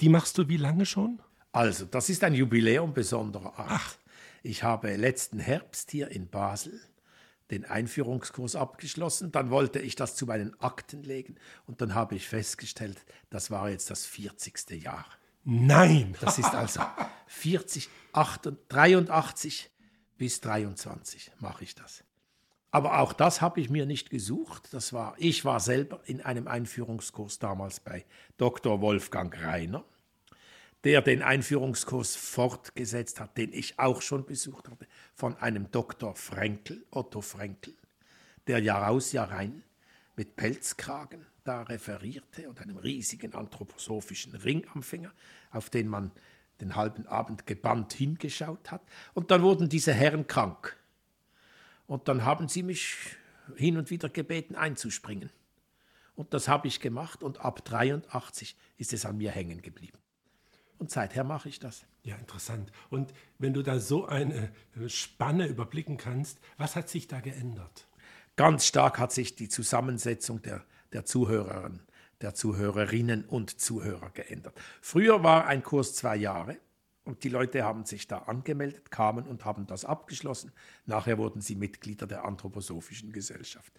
die 0.00 0.08
machst 0.08 0.38
du 0.38 0.48
wie 0.48 0.56
lange 0.56 0.86
schon? 0.86 1.20
Also, 1.50 1.84
das 1.84 2.10
ist 2.10 2.22
ein 2.22 2.34
Jubiläum 2.34 2.94
besonderer 2.94 3.58
Art. 3.58 3.70
Ach. 3.70 3.96
Ich 4.44 4.62
habe 4.62 4.94
letzten 4.94 5.40
Herbst 5.40 5.90
hier 5.90 6.12
in 6.12 6.28
Basel 6.28 6.80
den 7.50 7.64
Einführungskurs 7.64 8.56
abgeschlossen. 8.56 9.32
Dann 9.32 9.50
wollte 9.50 9.78
ich 9.78 9.94
das 9.94 10.16
zu 10.16 10.26
meinen 10.26 10.58
Akten 10.60 11.02
legen 11.02 11.36
und 11.66 11.80
dann 11.80 11.94
habe 11.94 12.14
ich 12.14 12.28
festgestellt, 12.28 13.04
das 13.30 13.50
war 13.50 13.70
jetzt 13.70 13.90
das 13.90 14.06
40. 14.06 14.82
Jahr. 14.82 15.06
Nein! 15.44 16.14
Das 16.20 16.38
ist 16.38 16.54
also 16.54 16.80
40, 17.26 17.88
83 18.68 19.70
bis 20.18 20.40
23 20.40 21.30
mache 21.38 21.64
ich 21.64 21.74
das. 21.74 22.04
Aber 22.70 22.98
auch 23.00 23.12
das 23.12 23.40
habe 23.40 23.60
ich 23.60 23.70
mir 23.70 23.86
nicht 23.86 24.10
gesucht. 24.10 24.74
Das 24.74 24.92
war, 24.92 25.14
ich 25.16 25.44
war 25.44 25.60
selber 25.60 26.00
in 26.04 26.20
einem 26.20 26.48
Einführungskurs 26.48 27.38
damals 27.38 27.80
bei 27.80 28.04
Dr. 28.36 28.82
Wolfgang 28.82 29.34
Reiner, 29.42 29.84
der 30.84 31.02
den 31.02 31.22
Einführungskurs 31.22 32.16
fortgesetzt 32.16 33.20
hat, 33.20 33.36
den 33.36 33.52
ich 33.52 33.78
auch 33.78 34.02
schon 34.02 34.24
besucht 34.24 34.68
habe, 34.68 34.86
von 35.14 35.36
einem 35.36 35.70
Dr. 35.70 36.14
Frenkel, 36.14 36.84
Otto 36.90 37.20
Frenkel, 37.20 37.74
der 38.46 38.60
Jahr 38.60 38.88
aus, 38.88 39.12
Jahr 39.12 39.30
rein 39.30 39.62
mit 40.16 40.36
Pelzkragen 40.36 41.26
da 41.44 41.62
referierte 41.62 42.48
und 42.48 42.60
einem 42.60 42.76
riesigen 42.76 43.34
anthroposophischen 43.34 44.34
Ring 44.34 44.66
am 44.74 44.82
Finger, 44.82 45.12
auf 45.50 45.70
den 45.70 45.88
man 45.88 46.12
den 46.60 46.76
halben 46.76 47.06
Abend 47.06 47.46
gebannt 47.46 47.92
hingeschaut 47.94 48.70
hat. 48.70 48.82
Und 49.14 49.30
dann 49.30 49.42
wurden 49.42 49.68
diese 49.68 49.94
Herren 49.94 50.26
krank. 50.26 50.76
Und 51.86 52.08
dann 52.08 52.24
haben 52.24 52.48
sie 52.48 52.62
mich 52.62 52.96
hin 53.56 53.78
und 53.78 53.90
wieder 53.90 54.08
gebeten, 54.08 54.56
einzuspringen. 54.56 55.30
Und 56.16 56.34
das 56.34 56.48
habe 56.48 56.68
ich 56.68 56.80
gemacht 56.80 57.22
und 57.22 57.40
ab 57.40 57.64
83 57.64 58.56
ist 58.76 58.92
es 58.92 59.06
an 59.06 59.16
mir 59.16 59.30
hängen 59.30 59.62
geblieben. 59.62 59.98
Und 60.78 60.90
seither 60.90 61.24
mache 61.24 61.48
ich 61.48 61.58
das. 61.58 61.84
Ja, 62.04 62.16
interessant. 62.16 62.70
Und 62.88 63.12
wenn 63.38 63.52
du 63.52 63.62
da 63.62 63.80
so 63.80 64.06
eine 64.06 64.50
Spanne 64.86 65.46
überblicken 65.46 65.96
kannst, 65.96 66.38
was 66.56 66.76
hat 66.76 66.88
sich 66.88 67.08
da 67.08 67.20
geändert? 67.20 67.88
Ganz 68.36 68.66
stark 68.66 68.98
hat 68.98 69.12
sich 69.12 69.34
die 69.34 69.48
Zusammensetzung 69.48 70.40
der, 70.42 70.64
der 70.92 71.04
Zuhörerinnen 71.04 71.88
der 72.20 72.34
Zuhörerinnen 72.34 73.24
und 73.24 73.60
Zuhörer 73.60 74.10
geändert. 74.10 74.58
Früher 74.80 75.22
war 75.22 75.46
ein 75.46 75.62
Kurs 75.62 75.94
zwei 75.94 76.16
Jahre 76.16 76.58
und 77.04 77.24
die 77.24 77.28
Leute 77.28 77.64
haben 77.64 77.84
sich 77.84 78.06
da 78.06 78.18
angemeldet, 78.18 78.90
kamen 78.90 79.26
und 79.26 79.44
haben 79.44 79.66
das 79.66 79.84
abgeschlossen. 79.84 80.52
Nachher 80.86 81.18
wurden 81.18 81.40
sie 81.40 81.54
Mitglieder 81.54 82.06
der 82.06 82.24
Anthroposophischen 82.24 83.12
Gesellschaft. 83.12 83.72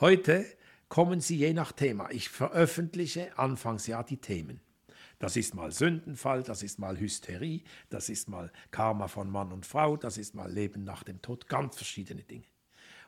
Heute 0.00 0.44
kommen 0.88 1.20
sie 1.20 1.36
je 1.36 1.52
nach 1.52 1.72
Thema. 1.72 2.10
Ich 2.10 2.28
veröffentliche 2.28 3.36
anfangs 3.38 3.86
ja 3.86 4.02
die 4.02 4.18
Themen. 4.18 4.60
Das 5.18 5.36
ist 5.36 5.54
mal 5.54 5.72
Sündenfall, 5.72 6.42
das 6.42 6.62
ist 6.62 6.78
mal 6.78 6.98
Hysterie, 6.98 7.62
das 7.90 8.08
ist 8.08 8.28
mal 8.28 8.52
Karma 8.70 9.08
von 9.08 9.30
Mann 9.30 9.52
und 9.52 9.66
Frau, 9.66 9.96
das 9.96 10.16
ist 10.16 10.34
mal 10.34 10.50
Leben 10.50 10.84
nach 10.84 11.02
dem 11.02 11.20
Tod, 11.20 11.48
ganz 11.48 11.76
verschiedene 11.76 12.22
Dinge. 12.22 12.44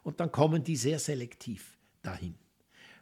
Und 0.02 0.19
dann 0.19 0.33
kommen 0.33 0.64
die 0.64 0.76
sehr 0.76 0.99
selektiv 0.99 1.79
dahin. 2.02 2.35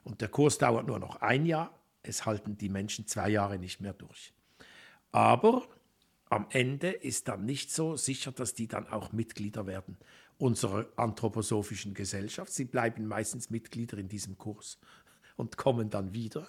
Und 0.05 0.21
der 0.21 0.29
Kurs 0.29 0.59
dauert 0.59 0.87
nur 0.87 0.99
noch 0.99 1.17
ein 1.17 1.47
Jahr. 1.47 1.73
Es 2.03 2.27
halten 2.27 2.59
die 2.59 2.69
Menschen 2.69 3.07
zwei 3.07 3.31
Jahre 3.31 3.59
nicht 3.59 3.81
mehr 3.81 3.93
durch. 3.93 4.33
Aber 5.11 5.67
am 6.29 6.47
Ende 6.51 6.91
ist 6.91 7.29
dann 7.29 7.47
nicht 7.47 7.73
so 7.73 7.97
sicher, 7.97 8.33
dass 8.33 8.55
die 8.55 8.69
dann 8.69 8.87
auch 8.89 9.13
Mitglieder 9.13 9.67
werden 9.67 9.97
unserer 10.39 10.87
anthroposophischen 10.97 11.95
Gesellschaft. 11.95 12.53
Sie 12.53 12.65
bleiben 12.65 13.07
meistens 13.07 13.51
Mitglieder 13.51 13.99
in 13.99 14.09
diesem 14.09 14.39
Kurs 14.39 14.79
und 15.37 15.57
kommen 15.57 15.91
dann 15.91 16.15
wieder. 16.15 16.47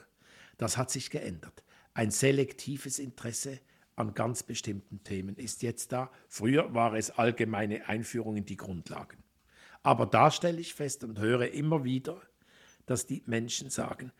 Das 0.58 0.78
hat 0.78 0.92
sich 0.92 1.10
geändert. 1.10 1.64
Ein 2.00 2.12
selektives 2.12 2.98
Interesse 2.98 3.60
an 3.98 4.14
ganz 4.14 4.44
bestimmten 4.44 5.04
Themen 5.04 5.36
ist 5.36 5.64
jetzt 5.64 5.92
da. 5.92 6.10
Früher 6.30 6.74
war 6.74 6.94
es 6.94 7.12
allgemeine 7.12 7.90
Einführung 7.90 8.38
in 8.38 8.46
die 8.46 8.56
Grundlagen. 8.56 9.22
Aber 9.84 10.06
da 10.06 10.32
stelle 10.32 10.62
ich 10.62 10.74
fest 10.74 11.04
und 11.04 11.20
höre 11.20 11.52
immer 11.52 11.84
wieder, 11.84 12.22
dass 12.86 13.06
die 13.06 13.22
Menschen 13.26 13.70
sagen, 13.70 14.14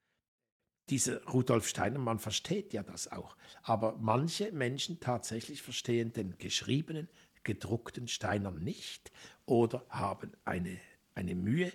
dieser 0.90 1.24
Rudolf 1.24 1.70
Steiner, 1.70 2.00
man 2.00 2.20
versteht 2.20 2.74
ja 2.74 2.84
das 2.84 3.10
auch, 3.14 3.38
aber 3.62 3.96
manche 4.02 4.52
Menschen 4.52 5.00
tatsächlich 5.00 5.62
verstehen 5.62 6.12
den 6.12 6.38
geschriebenen, 6.38 7.08
gedruckten 7.46 8.10
Steiner 8.10 8.52
nicht 8.52 9.10
oder 9.46 9.86
haben 9.88 10.34
eine, 10.44 10.82
eine 11.16 11.34
Mühe, 11.34 11.72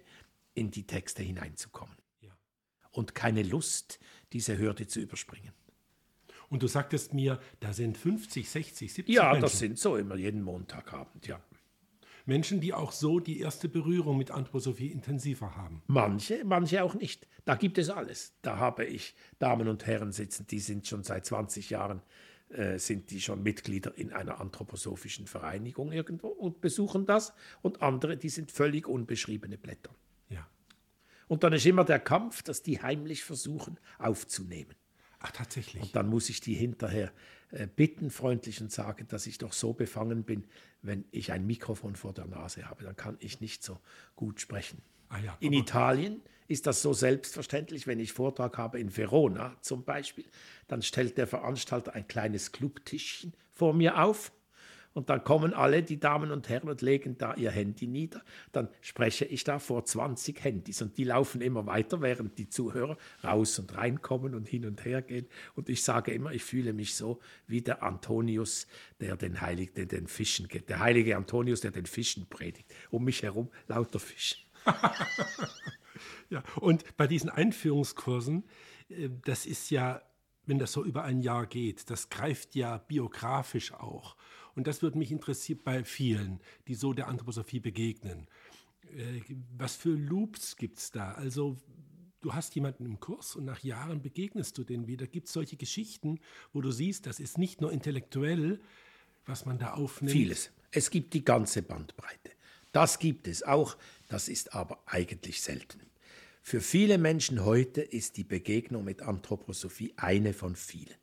in 0.53 0.71
die 0.71 0.87
Texte 0.87 1.23
hineinzukommen. 1.23 1.97
Ja. 2.21 2.37
Und 2.91 3.15
keine 3.15 3.43
Lust, 3.43 3.99
diese 4.35 4.59
Hürde 4.59 4.87
zu 4.87 5.01
überspringen. 5.01 5.55
Und 6.55 6.63
du 6.63 6.69
sagtest 6.69 7.15
mir, 7.15 7.41
da 7.59 7.73
sind 7.73 7.99
50, 7.99 8.49
60, 8.49 8.95
70 8.95 9.13
Ja, 9.13 9.25
Menschen. 9.33 9.41
das 9.43 9.59
sind 9.59 9.77
so 9.77 9.97
immer 9.97 10.15
jeden 10.15 10.41
Montagabend, 10.41 11.27
ja. 11.27 11.41
Menschen, 12.27 12.61
die 12.61 12.73
auch 12.73 12.93
so 12.93 13.19
die 13.19 13.41
erste 13.41 13.69
Berührung 13.69 14.17
mit 14.19 14.31
Anthroposophie 14.31 14.87
intensiver 14.87 15.57
haben. 15.57 15.83
Manche, 15.89 16.45
manche 16.45 16.85
auch 16.85 16.95
nicht. 16.95 17.27
Da 17.45 17.57
gibt 17.57 17.77
es 17.77 17.91
alles. 17.91 18.35
Da 18.43 18.57
habe 18.59 18.85
ich 18.85 19.17
Damen 19.41 19.67
und 19.67 19.85
Herren 19.85 20.13
sitzen, 20.13 20.47
die 20.47 20.61
sind 20.61 20.87
schon 20.87 21.03
seit 21.03 21.27
20 21.27 21.71
Jahren 21.71 22.03
äh, 22.51 22.79
sind 22.79 23.11
die 23.11 23.21
schon 23.21 23.43
Mitglieder 23.43 23.99
in 23.99 24.13
einer 24.13 24.41
anthroposophischen 24.41 25.27
Vereinigung 25.27 25.91
irgendwo 25.91 26.29
und 26.29 26.61
besuchen 26.61 27.05
das. 27.05 27.33
Und 27.63 27.83
andere, 27.83 28.17
die 28.17 28.29
sind 28.29 28.53
völlig 28.53 28.87
unbeschriebene 28.87 29.59
Blätter. 29.59 29.91
Ja. 30.29 30.47
Und 31.27 31.43
dann 31.43 31.53
ist 31.53 31.67
immer 31.67 31.85
der 31.85 31.99
Kampf, 31.99 32.45
dass 32.45 32.63
die 32.63 32.81
heimlich 32.81 33.25
versuchen 33.25 33.81
aufzunehmen. 33.99 34.77
Ach, 35.27 35.31
tatsächlich. 35.31 35.83
Und 35.83 35.97
dann 35.97 36.11
muss 36.11 36.29
ich 36.29 36.43
die 36.43 36.53
hinterher 36.53 37.11
äh, 37.51 37.67
bitten, 37.67 38.11
freundlich 38.11 38.61
und 38.61 38.71
sagen, 38.71 39.07
dass 39.09 39.27
ich 39.27 39.39
doch 39.39 39.55
so 39.55 39.73
befangen 39.73 40.23
bin, 40.23 40.45
wenn 40.83 41.07
ich 41.13 41.33
ein 41.33 41.47
Mikrofon 41.47 41.97
vor 41.97 42.13
der 42.13 42.27
Nase 42.27 42.69
habe. 42.69 42.85
Dann 42.85 42.95
kann 42.95 43.17
ich 43.21 43.41
nicht 43.41 43.65
so 43.65 43.81
gut 44.17 44.43
sprechen. 44.43 44.83
Ah 45.09 45.19
ja, 45.21 45.35
in 45.41 45.55
Italien 45.55 46.21
ist 46.47 46.67
das 46.67 46.83
so 46.83 46.93
selbstverständlich, 46.93 47.87
wenn 47.87 48.01
ich 48.01 48.13
Vortrag 48.13 48.59
habe 48.59 48.79
in 48.79 48.95
Verona 48.95 49.57
zum 49.63 49.83
Beispiel, 49.83 50.27
dann 50.69 50.83
stellt 50.83 51.17
der 51.17 51.27
Veranstalter 51.27 51.95
ein 51.95 52.07
kleines 52.07 52.53
Clubtischchen 52.53 53.33
vor 53.51 53.73
mir 53.73 54.03
auf 54.03 54.31
und 54.95 55.11
dann 55.11 55.25
kommen 55.25 55.53
alle 55.53 55.83
die 55.83 55.99
Damen 55.99 56.31
und 56.31 56.49
Herren 56.49 56.69
und 56.69 56.81
legen 56.81 57.19
da 57.19 57.35
ihr 57.35 57.51
Handy 57.51 57.89
nieder. 57.89 58.23
Dann 58.53 58.69
spreche 58.81 59.25
ich 59.25 59.43
da 59.43 59.59
vor 59.59 59.85
20 59.85 60.43
Handys 60.43 60.81
und 60.83 60.97
die 60.97 61.05
laufen 61.05 61.41
immer 61.41 61.67
weiter, 61.67 62.01
während 62.01 62.39
die 62.39 62.49
Zuhörer 62.49 62.97
raus 63.23 63.59
und 63.59 63.77
reinkommen 63.77 64.37
und 64.37 64.49
hin 64.49 64.65
und 64.65 64.85
her 64.85 65.03
gehen. 65.03 65.27
Und 65.57 65.69
ich 65.69 65.83
sage 65.83 66.13
immer, 66.13 66.33
ich 66.33 66.45
fühle 66.45 66.73
mich 66.73 66.95
so 66.95 67.21
wie 67.49 67.61
der 67.61 67.83
Antonius, 67.83 68.69
der 69.01 69.17
den 69.17 69.41
Heiligen, 69.41 69.75
der 69.75 69.87
den 69.87 70.07
Fischen 70.07 70.47
geht. 70.47 70.69
Der 70.69 70.79
heilige 70.79 71.17
Antonius, 71.17 71.61
der 71.61 71.73
den 71.73 71.87
Fischen 71.87 72.29
predigt. 72.29 72.73
Um 72.91 73.05
mich 73.05 73.25
herum 73.25 73.51
lauter 73.67 73.99
Fische. 73.99 74.37
ja, 76.31 76.45
und 76.61 76.97
bei 76.97 77.09
diesen 77.09 77.31
Einführungskursen, 77.31 78.45
äh, 78.89 79.11
das 79.25 79.45
ist 79.45 79.71
ja, 79.71 80.03
wenn 80.47 80.61
das 80.61 80.71
so 80.71 80.85
über 80.85 81.03
ein 81.03 81.21
Jahr 81.21 81.47
geht, 81.47 81.91
das 81.91 82.11
greift 82.11 82.55
ja 82.55 82.79
biografisch 82.79 83.73
auch. 83.73 84.17
Und 84.55 84.67
das 84.67 84.83
würde 84.83 84.99
mich 84.99 85.11
interessieren 85.11 85.61
bei 85.65 85.85
vielen, 85.85 86.41
die 86.69 86.75
so 86.75 86.93
der 86.93 87.09
Anthroposophie 87.09 87.61
begegnen. 87.61 88.27
Äh, 88.97 89.21
was 89.57 89.77
für 89.77 89.91
Loops 89.91 90.57
gibt 90.57 90.79
es 90.79 90.91
da? 90.91 91.13
Also 91.13 91.57
du 92.21 92.35
hast 92.35 92.55
jemanden 92.55 92.87
im 92.87 93.01
Kurs 93.01 93.37
und 93.37 93.45
nach 93.45 93.63
Jahren 93.63 94.01
begegnest 94.01 94.57
du 94.59 94.65
den 94.65 94.87
wieder. 94.87 95.07
Gibt 95.07 95.29
es 95.29 95.33
solche 95.33 95.57
Geschichten, 95.57 96.21
wo 96.53 96.61
du 96.61 96.71
siehst, 96.71 97.07
das 97.07 97.21
ist 97.21 97.39
nicht 97.39 97.61
nur 97.61 97.73
intellektuell, 97.73 98.61
was 99.27 99.47
man 99.47 99.59
da 99.59 99.75
aufnimmt? 99.75 100.13
Vieles. 100.13 100.51
Es 100.71 100.91
gibt 100.91 101.15
die 101.15 101.25
ganze 101.25 101.63
Bandbreite. 101.63 102.31
Das 102.73 102.99
gibt 102.99 103.29
es 103.29 103.43
auch, 103.43 103.77
das 104.09 104.29
ist 104.29 104.55
aber 104.55 104.83
eigentlich 104.87 105.43
selten. 105.43 105.81
Für 106.43 106.61
viele 106.61 106.99
Menschen 106.99 107.45
heute 107.45 107.81
ist 107.81 108.17
die 108.17 108.25
Begegnung 108.25 108.85
mit 108.85 109.01
Anthroposophie 109.01 109.95
eine 109.97 110.35
von 110.35 110.57
vielen. 110.57 110.95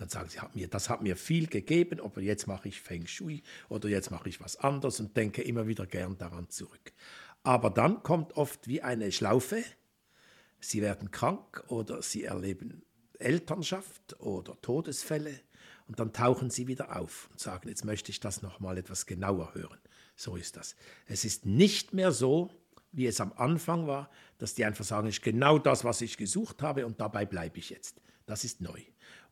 Dann 0.00 0.08
sagen 0.08 0.30
sie, 0.30 0.40
hat 0.40 0.56
mir, 0.56 0.66
das 0.66 0.88
hat 0.88 1.02
mir 1.02 1.14
viel 1.14 1.46
gegeben, 1.46 2.00
aber 2.00 2.22
jetzt 2.22 2.46
mache 2.46 2.68
ich 2.68 2.80
Feng 2.80 3.06
Shui 3.06 3.42
oder 3.68 3.86
jetzt 3.90 4.10
mache 4.10 4.30
ich 4.30 4.40
was 4.40 4.56
anderes 4.56 4.98
und 4.98 5.14
denke 5.14 5.42
immer 5.42 5.66
wieder 5.66 5.84
gern 5.84 6.16
daran 6.16 6.48
zurück. 6.48 6.94
Aber 7.42 7.68
dann 7.68 8.02
kommt 8.02 8.32
oft 8.32 8.66
wie 8.66 8.80
eine 8.80 9.12
Schlaufe, 9.12 9.62
sie 10.58 10.80
werden 10.80 11.10
krank 11.10 11.64
oder 11.68 12.00
sie 12.00 12.24
erleben 12.24 12.80
Elternschaft 13.18 14.18
oder 14.20 14.58
Todesfälle 14.62 15.38
und 15.86 16.00
dann 16.00 16.14
tauchen 16.14 16.48
sie 16.48 16.66
wieder 16.66 16.96
auf 16.96 17.28
und 17.30 17.38
sagen, 17.38 17.68
jetzt 17.68 17.84
möchte 17.84 18.10
ich 18.10 18.20
das 18.20 18.40
nochmal 18.40 18.78
etwas 18.78 19.04
genauer 19.04 19.54
hören. 19.54 19.78
So 20.16 20.34
ist 20.36 20.56
das. 20.56 20.76
Es 21.04 21.26
ist 21.26 21.44
nicht 21.44 21.92
mehr 21.92 22.12
so, 22.12 22.48
wie 22.90 23.06
es 23.06 23.20
am 23.20 23.34
Anfang 23.34 23.86
war, 23.86 24.10
dass 24.38 24.54
die 24.54 24.64
einfach 24.64 24.84
sagen, 24.86 25.08
ist 25.08 25.20
genau 25.20 25.58
das, 25.58 25.84
was 25.84 26.00
ich 26.00 26.16
gesucht 26.16 26.62
habe 26.62 26.86
und 26.86 27.02
dabei 27.02 27.26
bleibe 27.26 27.58
ich 27.58 27.68
jetzt. 27.68 28.00
Das 28.30 28.44
ist 28.44 28.60
neu. 28.60 28.80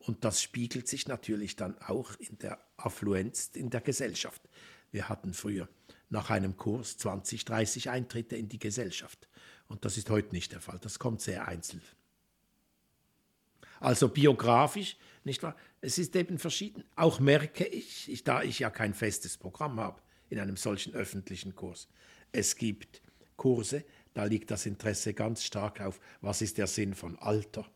Und 0.00 0.24
das 0.24 0.42
spiegelt 0.42 0.88
sich 0.88 1.06
natürlich 1.06 1.54
dann 1.54 1.80
auch 1.82 2.16
in 2.18 2.36
der 2.38 2.58
Affluenz 2.76 3.48
in 3.54 3.70
der 3.70 3.80
Gesellschaft. 3.80 4.42
Wir 4.90 5.08
hatten 5.08 5.34
früher 5.34 5.68
nach 6.08 6.30
einem 6.30 6.56
Kurs 6.56 6.98
20, 6.98 7.44
30 7.44 7.90
Eintritte 7.90 8.34
in 8.34 8.48
die 8.48 8.58
Gesellschaft. 8.58 9.28
Und 9.68 9.84
das 9.84 9.98
ist 9.98 10.10
heute 10.10 10.34
nicht 10.34 10.50
der 10.50 10.60
Fall. 10.60 10.80
Das 10.80 10.98
kommt 10.98 11.20
sehr 11.20 11.46
einzeln. 11.46 11.80
Also 13.78 14.08
biografisch, 14.08 14.96
nicht 15.22 15.44
wahr? 15.44 15.54
Es 15.80 15.98
ist 15.98 16.16
eben 16.16 16.40
verschieden. 16.40 16.82
Auch 16.96 17.20
merke 17.20 17.66
ich, 17.66 18.10
ich, 18.10 18.24
da 18.24 18.42
ich 18.42 18.58
ja 18.58 18.68
kein 18.68 18.94
festes 18.94 19.38
Programm 19.38 19.78
habe 19.78 20.02
in 20.28 20.40
einem 20.40 20.56
solchen 20.56 20.92
öffentlichen 20.92 21.54
Kurs. 21.54 21.86
Es 22.32 22.56
gibt 22.56 23.00
Kurse, 23.36 23.84
da 24.14 24.24
liegt 24.24 24.50
das 24.50 24.66
Interesse 24.66 25.14
ganz 25.14 25.44
stark 25.44 25.80
auf, 25.80 26.00
was 26.20 26.42
ist 26.42 26.58
der 26.58 26.66
Sinn 26.66 26.96
von 26.96 27.16
Alter, 27.20 27.70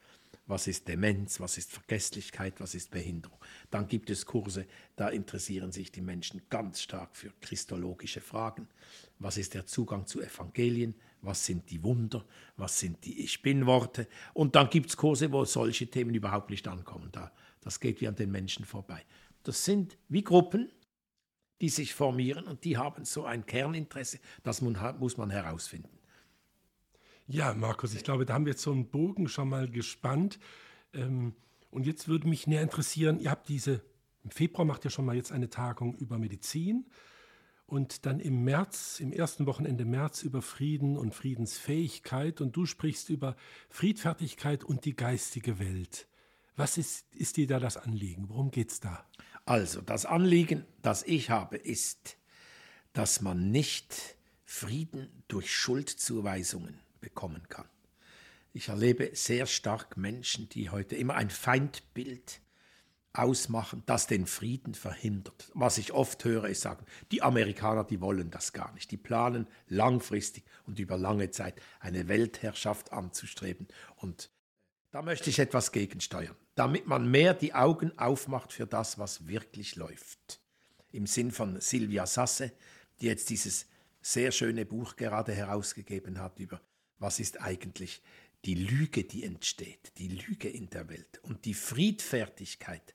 was 0.46 0.66
ist 0.66 0.88
Demenz, 0.88 1.40
was 1.40 1.56
ist 1.56 1.70
Vergesslichkeit, 1.70 2.60
was 2.60 2.74
ist 2.74 2.90
Behinderung. 2.90 3.38
Dann 3.70 3.86
gibt 3.86 4.10
es 4.10 4.26
Kurse, 4.26 4.66
da 4.96 5.08
interessieren 5.08 5.72
sich 5.72 5.92
die 5.92 6.00
Menschen 6.00 6.42
ganz 6.50 6.82
stark 6.82 7.16
für 7.16 7.32
christologische 7.40 8.20
Fragen. 8.20 8.68
Was 9.18 9.36
ist 9.36 9.54
der 9.54 9.66
Zugang 9.66 10.06
zu 10.06 10.20
Evangelien? 10.20 10.94
Was 11.20 11.46
sind 11.46 11.70
die 11.70 11.82
Wunder? 11.84 12.24
Was 12.56 12.80
sind 12.80 13.04
die 13.04 13.22
Ich 13.22 13.40
Bin-Worte? 13.42 14.08
Und 14.34 14.56
dann 14.56 14.68
gibt 14.68 14.90
es 14.90 14.96
Kurse, 14.96 15.30
wo 15.30 15.44
solche 15.44 15.86
Themen 15.86 16.14
überhaupt 16.14 16.50
nicht 16.50 16.66
ankommen. 16.66 17.10
Da, 17.12 17.32
das 17.60 17.78
geht 17.78 18.00
wie 18.00 18.08
an 18.08 18.16
den 18.16 18.32
Menschen 18.32 18.64
vorbei. 18.64 19.04
Das 19.44 19.64
sind 19.64 19.96
wie 20.08 20.24
Gruppen, 20.24 20.72
die 21.60 21.68
sich 21.68 21.94
formieren 21.94 22.46
und 22.46 22.64
die 22.64 22.76
haben 22.76 23.04
so 23.04 23.24
ein 23.24 23.46
Kerninteresse. 23.46 24.18
Das 24.42 24.60
muss 24.60 25.16
man 25.16 25.30
herausfinden. 25.30 26.01
Ja, 27.32 27.54
Markus, 27.54 27.94
ich 27.94 28.04
glaube, 28.04 28.26
da 28.26 28.34
haben 28.34 28.44
wir 28.44 28.52
jetzt 28.52 28.60
so 28.60 28.72
einen 28.72 28.90
Bogen 28.90 29.26
schon 29.26 29.48
mal 29.48 29.66
gespannt. 29.66 30.38
Ähm, 30.92 31.34
und 31.70 31.86
jetzt 31.86 32.06
würde 32.06 32.28
mich 32.28 32.46
näher 32.46 32.60
interessieren, 32.60 33.18
ihr 33.18 33.30
habt 33.30 33.48
diese, 33.48 33.80
im 34.22 34.30
Februar 34.30 34.66
macht 34.66 34.84
ihr 34.84 34.90
schon 34.90 35.06
mal 35.06 35.16
jetzt 35.16 35.32
eine 35.32 35.48
Tagung 35.48 35.94
über 35.94 36.18
Medizin 36.18 36.84
und 37.64 38.04
dann 38.04 38.20
im 38.20 38.44
März, 38.44 39.00
im 39.00 39.12
ersten 39.12 39.46
Wochenende 39.46 39.86
März 39.86 40.24
über 40.24 40.42
Frieden 40.42 40.98
und 40.98 41.14
Friedensfähigkeit 41.14 42.42
und 42.42 42.54
du 42.54 42.66
sprichst 42.66 43.08
über 43.08 43.34
Friedfertigkeit 43.70 44.62
und 44.62 44.84
die 44.84 44.94
geistige 44.94 45.58
Welt. 45.58 46.08
Was 46.54 46.76
ist, 46.76 47.06
ist 47.14 47.38
dir 47.38 47.46
da 47.46 47.58
das 47.58 47.78
Anliegen? 47.78 48.28
Worum 48.28 48.50
geht 48.50 48.72
es 48.72 48.80
da? 48.80 49.06
Also, 49.46 49.80
das 49.80 50.04
Anliegen, 50.04 50.66
das 50.82 51.02
ich 51.02 51.30
habe, 51.30 51.56
ist, 51.56 52.18
dass 52.92 53.22
man 53.22 53.50
nicht 53.50 54.18
Frieden 54.44 55.24
durch 55.28 55.50
Schuldzuweisungen 55.50 56.78
bekommen 57.02 57.42
kann. 57.50 57.68
Ich 58.54 58.68
erlebe 58.68 59.10
sehr 59.14 59.46
stark 59.46 59.98
Menschen, 59.98 60.48
die 60.48 60.70
heute 60.70 60.96
immer 60.96 61.14
ein 61.14 61.30
Feindbild 61.30 62.40
ausmachen, 63.14 63.82
das 63.86 64.06
den 64.06 64.26
Frieden 64.26 64.74
verhindert. 64.74 65.50
Was 65.54 65.78
ich 65.78 65.92
oft 65.92 66.24
höre, 66.24 66.48
ist 66.48 66.62
sagen, 66.62 66.86
die 67.10 67.22
Amerikaner, 67.22 67.84
die 67.84 68.00
wollen 68.00 68.30
das 68.30 68.52
gar 68.52 68.72
nicht. 68.72 68.90
Die 68.90 68.96
planen 68.96 69.46
langfristig 69.68 70.44
und 70.66 70.78
über 70.78 70.96
lange 70.96 71.30
Zeit 71.30 71.60
eine 71.80 72.08
Weltherrschaft 72.08 72.92
anzustreben. 72.92 73.68
Und 73.96 74.30
da 74.90 75.02
möchte 75.02 75.30
ich 75.30 75.38
etwas 75.38 75.72
gegensteuern, 75.72 76.36
damit 76.54 76.86
man 76.86 77.10
mehr 77.10 77.34
die 77.34 77.54
Augen 77.54 77.98
aufmacht 77.98 78.52
für 78.52 78.66
das, 78.66 78.98
was 78.98 79.26
wirklich 79.26 79.76
läuft. 79.76 80.40
Im 80.90 81.06
Sinn 81.06 81.30
von 81.30 81.60
Silvia 81.60 82.06
Sasse, 82.06 82.52
die 83.00 83.06
jetzt 83.06 83.30
dieses 83.30 83.66
sehr 84.02 84.32
schöne 84.32 84.66
Buch 84.66 84.96
gerade 84.96 85.32
herausgegeben 85.32 86.20
hat 86.20 86.38
über 86.38 86.60
was 87.02 87.20
ist 87.20 87.42
eigentlich 87.42 88.00
die 88.44 88.54
Lüge, 88.54 89.04
die 89.04 89.24
entsteht, 89.24 89.92
die 89.98 90.08
Lüge 90.08 90.48
in 90.48 90.70
der 90.70 90.88
Welt. 90.88 91.20
Und 91.22 91.44
die 91.44 91.54
Friedfertigkeit, 91.54 92.94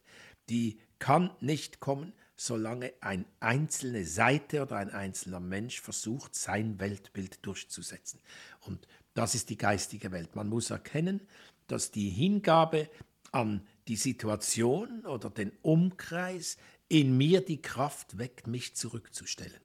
die 0.50 0.80
kann 1.00 1.32
nicht 1.40 1.80
kommen, 1.80 2.14
solange 2.36 2.94
eine 3.02 3.26
einzelne 3.40 4.06
Seite 4.06 4.62
oder 4.62 4.78
ein 4.78 4.92
einzelner 4.92 5.40
Mensch 5.40 5.82
versucht, 5.82 6.36
sein 6.36 6.80
Weltbild 6.80 7.46
durchzusetzen. 7.46 8.20
Und 8.62 8.88
das 9.14 9.36
ist 9.36 9.50
die 9.50 9.58
geistige 9.58 10.12
Welt. 10.12 10.36
Man 10.36 10.48
muss 10.48 10.70
erkennen, 10.70 11.22
dass 11.68 11.92
die 11.92 12.10
Hingabe 12.10 12.90
an 13.32 13.66
die 13.88 13.96
Situation 13.96 15.06
oder 15.06 15.30
den 15.30 15.52
Umkreis 15.62 16.58
in 16.88 17.18
mir 17.18 17.42
die 17.42 17.62
Kraft 17.62 18.18
weckt, 18.18 18.48
mich 18.48 18.76
zurückzustellen. 18.76 19.62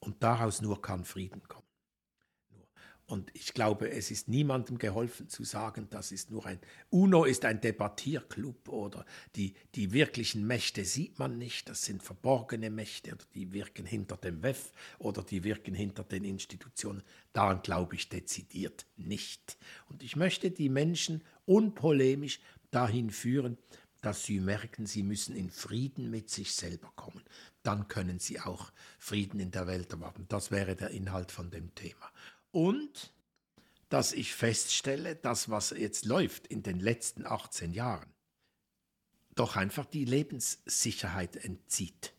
Und 0.00 0.22
daraus 0.22 0.62
nur 0.62 0.82
kann 0.82 1.04
Frieden 1.04 1.42
kommen. 1.46 1.63
Und 3.06 3.30
ich 3.34 3.52
glaube, 3.52 3.90
es 3.90 4.10
ist 4.10 4.28
niemandem 4.28 4.78
geholfen 4.78 5.28
zu 5.28 5.44
sagen, 5.44 5.88
das 5.90 6.10
ist 6.10 6.30
nur 6.30 6.46
ein, 6.46 6.58
UNO 6.88 7.24
ist 7.24 7.44
ein 7.44 7.60
Debattierclub 7.60 8.68
oder 8.70 9.04
die, 9.36 9.54
die 9.74 9.92
wirklichen 9.92 10.46
Mächte 10.46 10.86
sieht 10.86 11.18
man 11.18 11.36
nicht, 11.36 11.68
das 11.68 11.84
sind 11.84 12.02
verborgene 12.02 12.70
Mächte 12.70 13.12
oder 13.12 13.24
die 13.34 13.52
wirken 13.52 13.84
hinter 13.84 14.16
dem 14.16 14.42
WEF 14.42 14.72
oder 14.98 15.22
die 15.22 15.44
wirken 15.44 15.74
hinter 15.74 16.02
den 16.02 16.24
Institutionen. 16.24 17.02
Daran 17.34 17.60
glaube 17.60 17.94
ich 17.94 18.08
dezidiert 18.08 18.86
nicht. 18.96 19.58
Und 19.90 20.02
ich 20.02 20.16
möchte 20.16 20.50
die 20.50 20.70
Menschen 20.70 21.22
unpolemisch 21.44 22.40
dahin 22.70 23.10
führen, 23.10 23.58
dass 24.00 24.24
sie 24.24 24.40
merken, 24.40 24.86
sie 24.86 25.02
müssen 25.02 25.36
in 25.36 25.50
Frieden 25.50 26.10
mit 26.10 26.30
sich 26.30 26.54
selber 26.54 26.92
kommen. 26.94 27.22
Dann 27.62 27.88
können 27.88 28.18
sie 28.18 28.40
auch 28.40 28.70
Frieden 28.98 29.40
in 29.40 29.50
der 29.50 29.66
Welt 29.66 29.92
erwarten. 29.92 30.26
Das 30.28 30.50
wäre 30.50 30.76
der 30.76 30.90
Inhalt 30.90 31.32
von 31.32 31.50
dem 31.50 31.74
Thema 31.74 32.10
und 32.54 33.12
dass 33.88 34.12
ich 34.12 34.32
feststelle, 34.32 35.16
dass 35.16 35.50
was 35.50 35.70
jetzt 35.70 36.04
läuft 36.04 36.46
in 36.46 36.62
den 36.62 36.78
letzten 36.78 37.26
18 37.26 37.72
Jahren, 37.72 38.14
doch 39.34 39.56
einfach 39.56 39.86
die 39.86 40.04
Lebenssicherheit 40.04 41.36
entzieht. 41.36 42.14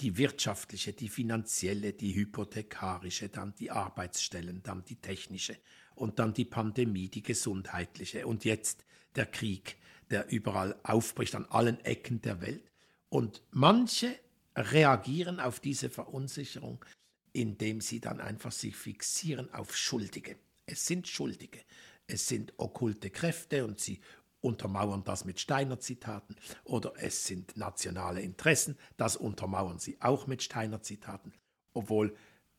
Die 0.00 0.16
wirtschaftliche, 0.16 0.92
die 0.92 1.08
finanzielle, 1.08 1.92
die 1.92 2.14
hypothekarische, 2.14 3.28
dann 3.28 3.54
die 3.56 3.72
Arbeitsstellen, 3.72 4.62
dann 4.62 4.84
die 4.84 4.96
technische 4.96 5.58
und 5.96 6.20
dann 6.20 6.34
die 6.34 6.44
Pandemie, 6.44 7.08
die 7.08 7.22
gesundheitliche 7.22 8.26
und 8.28 8.44
jetzt 8.44 8.84
der 9.16 9.26
Krieg, 9.26 9.76
der 10.10 10.30
überall 10.30 10.78
aufbricht 10.84 11.34
an 11.34 11.46
allen 11.46 11.84
Ecken 11.84 12.22
der 12.22 12.40
Welt. 12.40 12.70
Und 13.08 13.42
manche 13.50 14.16
reagieren 14.54 15.40
auf 15.40 15.58
diese 15.58 15.90
Verunsicherung 15.90 16.84
indem 17.32 17.80
sie 17.80 18.00
dann 18.00 18.20
einfach 18.20 18.52
sich 18.52 18.76
fixieren 18.76 19.52
auf 19.52 19.76
Schuldige. 19.76 20.36
Es 20.66 20.86
sind 20.86 21.08
Schuldige, 21.08 21.60
es 22.06 22.28
sind 22.28 22.54
okkulte 22.56 23.10
Kräfte 23.10 23.64
und 23.64 23.80
sie 23.80 24.00
untermauern 24.40 25.04
das 25.04 25.24
mit 25.24 25.38
Steiner-Zitaten 25.40 26.36
oder 26.64 26.94
es 26.96 27.26
sind 27.26 27.56
nationale 27.56 28.22
Interessen, 28.22 28.78
das 28.96 29.16
untermauern 29.16 29.78
sie 29.78 30.00
auch 30.00 30.26
mit 30.26 30.42
Steiner-Zitaten, 30.42 31.32
obwohl 31.74 32.16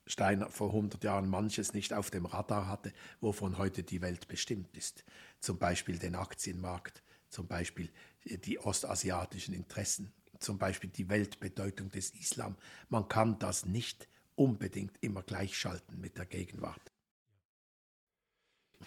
Steiner 0.08 0.50
vor 0.50 0.70
100 0.70 1.04
Jahren 1.04 1.30
manches 1.30 1.74
nicht 1.74 1.94
auf 1.94 2.10
dem 2.10 2.26
Radar 2.26 2.68
hatte, 2.68 2.92
wovon 3.20 3.58
heute 3.58 3.84
die 3.84 4.02
Welt 4.02 4.28
bestimmt 4.28 4.76
ist. 4.76 5.04
Zum 5.40 5.58
Beispiel 5.58 6.00
den 6.00 6.16
Aktienmarkt, 6.16 7.04
zum 7.30 7.48
Beispiel 7.48 7.90
die 8.26 8.60
ostasiatischen 8.60 9.54
Interessen, 9.54 10.12
zum 10.40 10.58
Beispiel 10.58 10.90
die 10.90 11.10
Weltbedeutung 11.10 11.90
des 11.90 12.12
Islam. 12.12 12.58
Man 12.90 13.08
kann 13.08 13.40
das 13.40 13.66
nicht 13.66 14.08
unbedingt 14.42 14.98
immer 15.02 15.22
gleichschalten 15.22 16.02
mit 16.02 16.18
der 16.18 16.26
Gegenwart. 16.26 16.82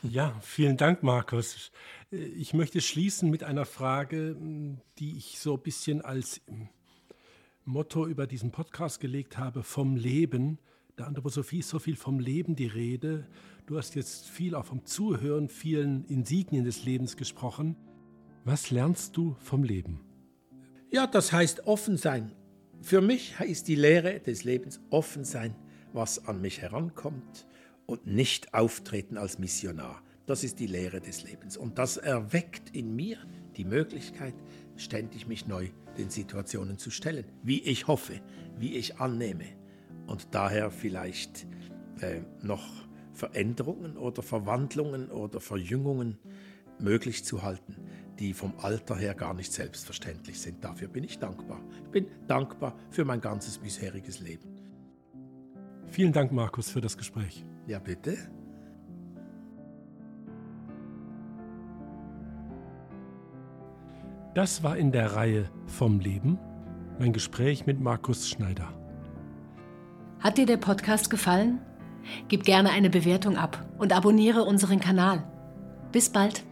Ja, 0.03 0.37
vielen 0.43 0.77
Dank, 0.77 1.05
Markus. 1.05 1.71
Ich 2.11 2.53
möchte 2.55 2.81
schließen 2.81 3.31
mit 3.31 3.45
einer 3.45 3.65
Frage, 3.65 4.37
die 4.99 5.17
ich 5.17 5.39
so 5.39 5.55
ein 5.55 5.63
bisschen 5.63 6.03
als 6.03 6.41
Motto 7.65 8.05
über 8.07 8.27
diesen 8.27 8.51
Podcast 8.51 8.99
gelegt 8.99 9.39
habe, 9.39 9.63
vom 9.63 9.95
Leben. 9.95 10.59
Der 10.99 11.07
Anthroposophie 11.07 11.61
ist 11.61 11.69
so 11.69 11.79
viel 11.79 11.95
vom 11.95 12.19
Leben 12.19 12.57
die 12.57 12.67
Rede. 12.67 13.29
Du 13.67 13.79
hast 13.79 13.95
jetzt 13.95 14.29
viel 14.29 14.57
auch 14.57 14.67
vom 14.67 14.85
Zuhören, 14.85 15.49
vielen 15.49 16.05
Insignien 16.07 16.65
des 16.65 16.85
Lebens 16.85 17.17
gesprochen. 17.17 17.77
Was 18.45 18.73
lernst 18.73 19.17
du 19.17 19.37
vom 19.39 19.63
Leben? 19.63 20.01
Ja, 20.91 21.07
das 21.07 21.33
heißt 21.33 21.67
offen 21.67 21.97
sein, 21.97 22.33
für 22.85 23.01
mich 23.01 23.35
ist 23.41 23.69
die 23.69 23.77
Lehre 23.77 24.21
des 24.21 24.45
Lebens 24.45 24.81
offen 24.91 25.25
sein, 25.25 25.55
was 25.95 26.27
an 26.27 26.43
mich 26.43 26.61
herankommt 26.61 27.47
und 27.87 28.07
nicht 28.07 28.53
auftreten 28.53 29.17
als 29.17 29.39
Missionar. 29.39 30.03
Das 30.27 30.45
ist 30.45 30.59
die 30.59 30.67
Lehre 30.67 31.01
des 31.01 31.23
Lebens. 31.23 31.57
Und 31.57 31.79
das 31.79 31.97
erweckt 31.97 32.77
in 32.77 32.95
mir 32.95 33.17
die 33.57 33.65
Möglichkeit, 33.65 34.35
ständig 34.77 35.27
mich 35.27 35.47
neu 35.47 35.69
den 35.97 36.11
Situationen 36.11 36.77
zu 36.77 36.91
stellen, 36.91 37.25
wie 37.43 37.63
ich 37.63 37.87
hoffe, 37.87 38.21
wie 38.59 38.75
ich 38.75 38.99
annehme. 38.99 39.47
Und 40.07 40.29
daher 40.33 40.71
vielleicht 40.71 41.47
äh, 42.01 42.21
noch 42.43 42.67
Veränderungen 43.15 43.97
oder 43.97 44.23
Verwandlungen 44.23 45.11
oder 45.11 45.41
Verjüngungen 45.41 46.19
möglich 46.79 47.25
zu 47.25 47.43
halten, 47.43 47.77
die 48.25 48.33
vom 48.33 48.55
Alter 48.63 48.97
her 48.97 49.15
gar 49.15 49.35
nicht 49.35 49.53
selbstverständlich 49.53 50.41
sind. 50.41 50.65
Dafür 50.65 50.89
bin 50.89 51.05
ich 51.05 51.19
dankbar. 51.19 51.61
Ich 51.85 51.91
bin 51.91 52.07
dankbar 52.27 52.75
für 52.91 53.05
mein 53.05 53.21
ganzes 53.21 53.59
bisheriges 53.59 54.21
Leben. 54.21 54.49
Vielen 55.89 56.13
Dank, 56.13 56.33
Markus, 56.33 56.71
für 56.71 56.81
das 56.81 56.97
Gespräch. 56.97 57.45
Ja, 57.67 57.79
bitte. 57.79 58.17
Das 64.35 64.63
war 64.63 64.77
in 64.77 64.91
der 64.91 65.15
Reihe 65.15 65.51
Vom 65.67 66.01
Leben 66.01 66.39
mein 66.99 67.13
Gespräch 67.13 67.67
mit 67.67 67.81
Markus 67.81 68.29
Schneider. 68.29 68.73
Hat 70.21 70.39
dir 70.39 70.47
der 70.47 70.57
Podcast 70.57 71.11
gefallen? 71.11 71.61
Gib 72.29 72.45
gerne 72.45 72.71
eine 72.71 72.89
Bewertung 72.89 73.37
ab 73.37 73.67
und 73.79 73.93
abonniere 73.93 74.45
unseren 74.45 74.81
Kanal. 74.81 75.25
Bis 75.93 76.09
bald. 76.09 76.43